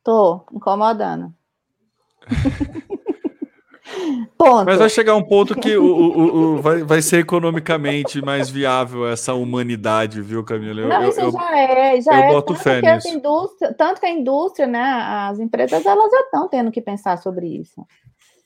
[0.03, 1.35] Tô incomodando.
[4.37, 4.65] Ponto.
[4.65, 9.07] Mas vai chegar um ponto que o, o, o, vai, vai ser economicamente mais viável
[9.07, 10.81] essa humanidade, viu, Camila?
[10.81, 12.33] Eu, Não, isso eu, já é, já eu é.
[12.33, 13.09] Boto fé nisso.
[13.09, 14.81] Indústria, tanto que a indústria, né,
[15.31, 17.87] as empresas, elas já estão tendo que pensar sobre isso.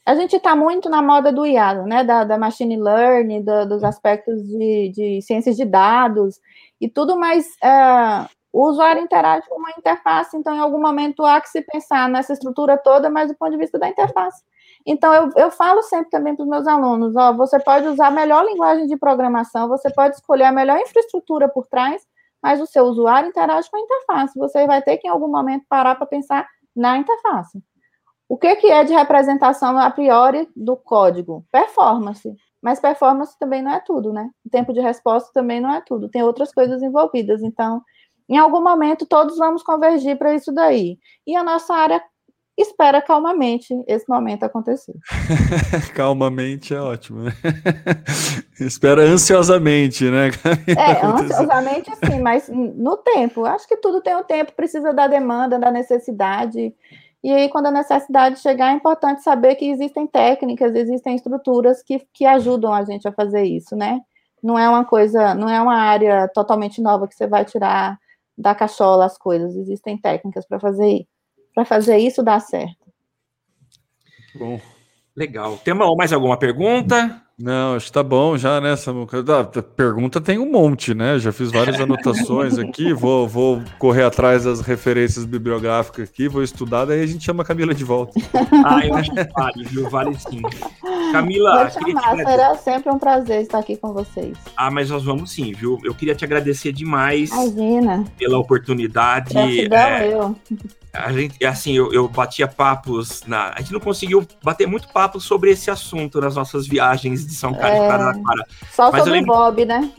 [0.07, 3.83] A gente está muito na moda do IA, né, da, da machine learning, do, dos
[3.83, 6.39] aspectos de, de, ciências de dados
[6.81, 7.47] e tudo mais.
[7.63, 12.09] Uh, o usuário interage com uma interface, então, em algum momento, há que se pensar
[12.09, 14.45] nessa estrutura toda, mas do ponto de vista da interface.
[14.87, 18.11] Então, eu, eu falo sempre também para os meus alunos: ó, você pode usar a
[18.13, 22.07] melhor linguagem de programação, você pode escolher a melhor infraestrutura por trás,
[22.41, 24.39] mas o seu usuário interage com a interface.
[24.39, 26.47] Você vai ter que, em algum momento, parar para pensar
[26.77, 27.61] na interface.
[28.29, 31.45] O que, que é de representação a priori do código?
[31.51, 32.33] Performance.
[32.63, 34.31] Mas performance também não é tudo, né?
[34.47, 36.09] O tempo de resposta também não é tudo.
[36.09, 37.43] Tem outras coisas envolvidas.
[37.43, 37.83] Então,
[38.29, 40.99] em algum momento, todos vamos convergir para isso daí.
[41.27, 42.03] E a nossa área
[42.57, 44.95] espera calmamente esse momento acontecer.
[45.95, 47.33] calmamente é ótimo, né?
[48.61, 50.31] espera ansiosamente, né?
[50.69, 53.45] é, ansiosamente sim, mas no tempo.
[53.45, 56.73] Acho que tudo tem o um tempo, precisa da demanda, da necessidade.
[57.23, 62.07] E aí, quando a necessidade chegar, é importante saber que existem técnicas, existem estruturas que,
[62.13, 64.01] que ajudam a gente a fazer isso, né?
[64.43, 67.99] Não é uma coisa, não é uma área totalmente nova que você vai tirar
[68.37, 69.57] da cachola as coisas.
[69.57, 71.07] Existem técnicas para fazer
[71.55, 72.93] para fazer isso dar certo.
[74.35, 74.61] Bom.
[75.17, 75.57] Legal.
[75.59, 77.24] Tem mais alguma pergunta?
[77.37, 79.21] Não, acho que tá bom já, né, Samuca?
[79.21, 81.19] Da, pergunta tem um monte, né?
[81.19, 86.85] Já fiz várias anotações aqui, vou, vou correr atrás das referências bibliográficas aqui, vou estudar,
[86.85, 88.15] daí a gente chama a Camila de volta.
[88.65, 89.91] Ah, eu acho que vale, viu?
[89.91, 90.41] Vale sim.
[91.13, 94.39] Camila, chamar, será sempre um prazer estar aqui com vocês.
[94.57, 95.79] Ah, mas nós vamos sim, viu?
[95.85, 98.05] Eu queria te agradecer demais Imagina.
[98.17, 99.35] pela oportunidade.
[99.35, 100.15] Gratidão, é...
[100.15, 100.37] eu
[100.95, 103.53] a gente, assim, eu, eu batia papos na.
[103.55, 107.53] A gente não conseguiu bater muito papo sobre esse assunto nas nossas viagens de São
[107.53, 108.47] Carlos é, Araraquara.
[108.71, 109.33] Só Mas sobre lembro...
[109.33, 109.91] o Bob, né?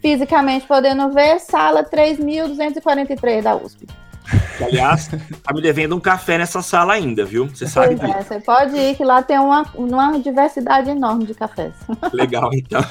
[0.02, 3.88] fisicamente podendo ver, sala 3.243 da USP.
[4.64, 5.10] Aliás,
[5.44, 7.48] tá me devendo um café nessa sala ainda, viu?
[7.48, 8.06] Você sabe disso.
[8.06, 11.74] É, você pode ir, que lá tem uma, uma diversidade enorme de cafés.
[12.14, 12.84] Legal, então.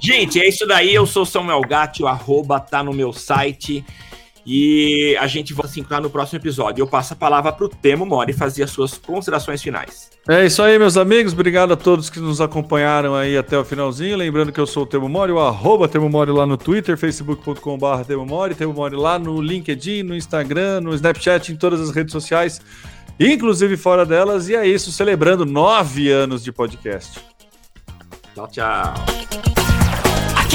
[0.00, 0.94] Gente, é isso daí.
[0.94, 3.84] Eu sou Samuel Gatti, o arroba tá no meu site.
[4.44, 6.82] E a gente vai se encontrar no próximo episódio.
[6.82, 10.10] Eu passo a palavra para o Temo Mori fazer as suas considerações finais.
[10.28, 11.32] É isso aí, meus amigos.
[11.32, 14.16] Obrigado a todos que nos acompanharam aí até o finalzinho.
[14.16, 18.04] Lembrando que eu sou o Temo Mori, o arroba Temo Mori lá no Twitter, facebook.com.br
[18.06, 22.12] Temo Mori, Temo Mori lá no LinkedIn, no Instagram, no Snapchat, em todas as redes
[22.12, 22.60] sociais,
[23.18, 24.48] inclusive fora delas.
[24.48, 27.20] E é isso, celebrando nove anos de podcast.
[28.34, 29.61] Tchau, tchau